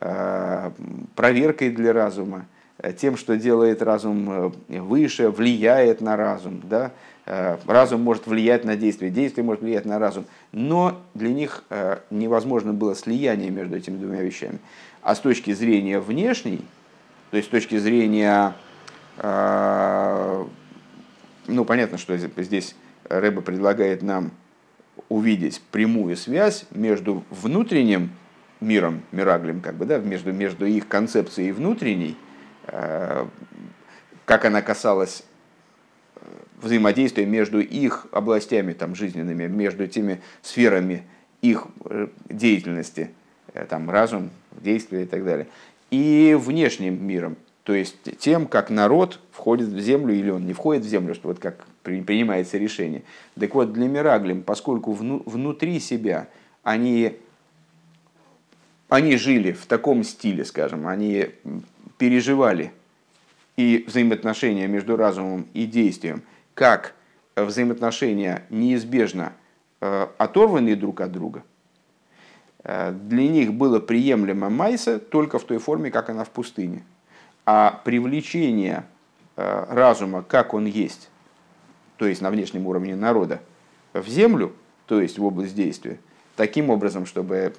э, 0.00 0.70
проверкой 1.14 1.70
для 1.70 1.92
разума, 1.92 2.46
э, 2.78 2.92
тем, 2.92 3.16
что 3.16 3.36
делает 3.36 3.82
разум 3.82 4.52
э, 4.68 4.80
выше, 4.80 5.30
влияет 5.30 6.00
на 6.00 6.16
разум. 6.16 6.62
Да? 6.64 6.92
Разум 7.66 8.02
может 8.02 8.26
влиять 8.26 8.66
на 8.66 8.76
действие, 8.76 9.10
действие 9.10 9.46
может 9.46 9.62
влиять 9.62 9.86
на 9.86 9.98
разум. 9.98 10.26
Но 10.52 11.00
для 11.14 11.32
них 11.32 11.64
невозможно 12.10 12.74
было 12.74 12.94
слияние 12.94 13.50
между 13.50 13.78
этими 13.78 13.96
двумя 13.96 14.20
вещами. 14.20 14.58
А 15.00 15.14
с 15.14 15.20
точки 15.20 15.54
зрения 15.54 16.00
внешней, 16.00 16.62
то 17.30 17.38
есть 17.38 17.48
с 17.48 17.50
точки 17.50 17.78
зрения, 17.78 18.52
ну 19.22 20.44
понятно, 21.64 21.96
что 21.96 22.14
здесь 22.18 22.76
Рэба 23.08 23.40
предлагает 23.40 24.02
нам 24.02 24.30
увидеть 25.08 25.60
прямую 25.70 26.16
связь 26.16 26.66
между 26.70 27.24
внутренним 27.30 28.10
миром, 28.60 29.02
мираглем, 29.12 29.60
как 29.60 29.76
бы, 29.76 29.84
да, 29.84 29.98
между, 29.98 30.32
между 30.32 30.66
их 30.66 30.88
концепцией 30.88 31.52
внутренней, 31.52 32.16
э, 32.66 33.26
как 34.24 34.44
она 34.44 34.62
касалась 34.62 35.24
э, 36.16 36.20
взаимодействия 36.60 37.26
между 37.26 37.60
их 37.60 38.06
областями 38.10 38.72
там, 38.72 38.94
жизненными, 38.94 39.46
между 39.46 39.86
теми 39.86 40.22
сферами 40.42 41.04
их 41.42 41.66
э, 41.84 42.08
деятельности, 42.28 43.10
там, 43.68 43.90
разум, 43.90 44.30
действие 44.52 45.04
и 45.04 45.06
так 45.06 45.24
далее, 45.24 45.46
и 45.90 46.36
внешним 46.38 47.06
миром, 47.06 47.36
то 47.64 47.72
есть 47.72 48.18
тем, 48.18 48.46
как 48.46 48.70
народ 48.70 49.20
входит 49.30 49.68
в 49.68 49.78
землю 49.80 50.14
или 50.14 50.30
он 50.30 50.46
не 50.46 50.52
входит 50.52 50.84
в 50.84 50.88
землю, 50.88 51.14
что 51.14 51.28
вот 51.28 51.38
как 51.38 51.64
принимается 51.84 52.58
решение. 52.58 53.02
Так 53.38 53.54
вот, 53.54 53.72
для 53.72 53.86
Мираглим, 53.86 54.42
поскольку 54.42 54.92
вну, 54.92 55.22
внутри 55.26 55.78
себя 55.78 56.28
они, 56.62 57.16
они 58.88 59.16
жили 59.16 59.52
в 59.52 59.66
таком 59.66 60.02
стиле, 60.02 60.44
скажем, 60.44 60.88
они 60.88 61.28
переживали 61.98 62.72
и 63.56 63.84
взаимоотношения 63.86 64.66
между 64.66 64.96
разумом 64.96 65.46
и 65.54 65.66
действием, 65.66 66.22
как 66.54 66.94
взаимоотношения 67.36 68.44
неизбежно 68.50 69.32
э, 69.80 70.08
оторванные 70.18 70.74
друг 70.74 71.00
от 71.00 71.12
друга, 71.12 71.44
э, 72.64 72.92
для 72.92 73.28
них 73.28 73.52
было 73.52 73.78
приемлемо 73.78 74.50
майса 74.50 74.98
только 74.98 75.38
в 75.38 75.44
той 75.44 75.58
форме, 75.58 75.90
как 75.90 76.10
она 76.10 76.24
в 76.24 76.30
пустыне– 76.30 76.82
а 77.46 77.80
привлечение 77.84 78.84
э, 79.36 79.66
разума, 79.68 80.22
как 80.22 80.54
он 80.54 80.64
есть, 80.64 81.10
то 81.96 82.06
есть 82.06 82.20
на 82.20 82.30
внешнем 82.30 82.66
уровне 82.66 82.96
народа, 82.96 83.40
в 83.92 84.06
землю, 84.08 84.52
то 84.86 85.00
есть 85.00 85.18
в 85.18 85.24
область 85.24 85.54
действия, 85.54 85.98
таким 86.36 86.70
образом, 86.70 87.06
чтобы 87.06 87.54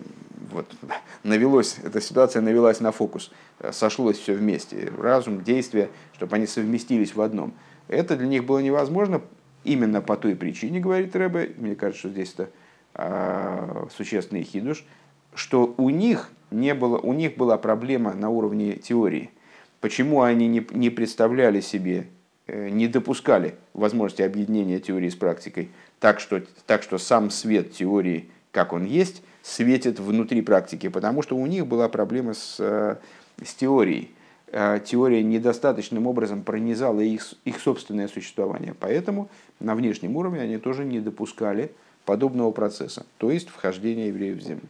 вот, 0.51 0.69
навелось, 1.23 1.77
эта 1.83 2.01
ситуация 2.01 2.41
навелась 2.41 2.79
на 2.79 2.91
фокус, 2.91 3.31
э, 3.59 3.71
сошлось 3.71 4.17
все 4.17 4.33
вместе, 4.33 4.91
разум, 4.97 5.43
действие, 5.43 5.89
чтобы 6.13 6.35
они 6.35 6.47
совместились 6.47 7.15
в 7.15 7.21
одном. 7.21 7.53
Это 7.87 8.15
для 8.15 8.27
них 8.27 8.45
было 8.45 8.59
невозможно 8.59 9.21
именно 9.63 10.01
по 10.01 10.17
той 10.17 10.35
причине, 10.35 10.79
говорит 10.79 11.15
Рэбе, 11.15 11.53
мне 11.57 11.75
кажется, 11.75 11.99
что 11.99 12.09
здесь 12.09 12.33
это 12.33 12.49
а, 12.93 13.87
существенный 13.95 14.43
хидуш, 14.43 14.85
что 15.33 15.73
у 15.77 15.89
них, 15.89 16.29
не 16.51 16.73
было, 16.73 16.97
у 16.97 17.13
них 17.13 17.35
была 17.35 17.57
проблема 17.57 18.13
на 18.13 18.29
уровне 18.29 18.73
теории– 18.73 19.31
Почему 19.85 20.23
они 20.23 20.47
не, 20.47 20.65
не 20.71 20.89
представляли 20.89 21.61
себе, 21.61 22.07
не 22.47 22.87
допускали 22.87 23.55
возможности 23.73 24.21
объединения 24.21 24.79
теории 24.79 25.09
с 25.09 25.15
практикой, 25.15 25.69
так 25.99 26.19
что, 26.19 26.43
так 26.65 26.83
что 26.83 26.97
сам 26.97 27.29
свет 27.29 27.73
теории, 27.73 28.29
как 28.51 28.73
он 28.73 28.85
есть, 28.85 29.23
светит 29.41 29.99
внутри 29.99 30.41
практики, 30.41 30.87
потому 30.87 31.21
что 31.21 31.35
у 31.37 31.45
них 31.45 31.67
была 31.67 31.87
проблема 31.87 32.33
с, 32.33 32.57
э, 32.59 32.97
с 33.43 33.53
теорией. 33.53 34.11
Э, 34.47 34.79
теория 34.83 35.23
недостаточным 35.23 36.07
образом 36.07 36.43
пронизала 36.43 37.01
их, 37.01 37.33
их 37.45 37.59
собственное 37.59 38.07
существование, 38.07 38.75
поэтому 38.79 39.29
на 39.59 39.75
внешнем 39.75 40.15
уровне 40.15 40.41
они 40.41 40.57
тоже 40.57 40.85
не 40.85 40.99
допускали 40.99 41.71
подобного 42.05 42.51
процесса, 42.51 43.05
то 43.17 43.31
есть 43.31 43.49
вхождения 43.49 44.07
евреев 44.07 44.37
в 44.37 44.41
землю. 44.41 44.67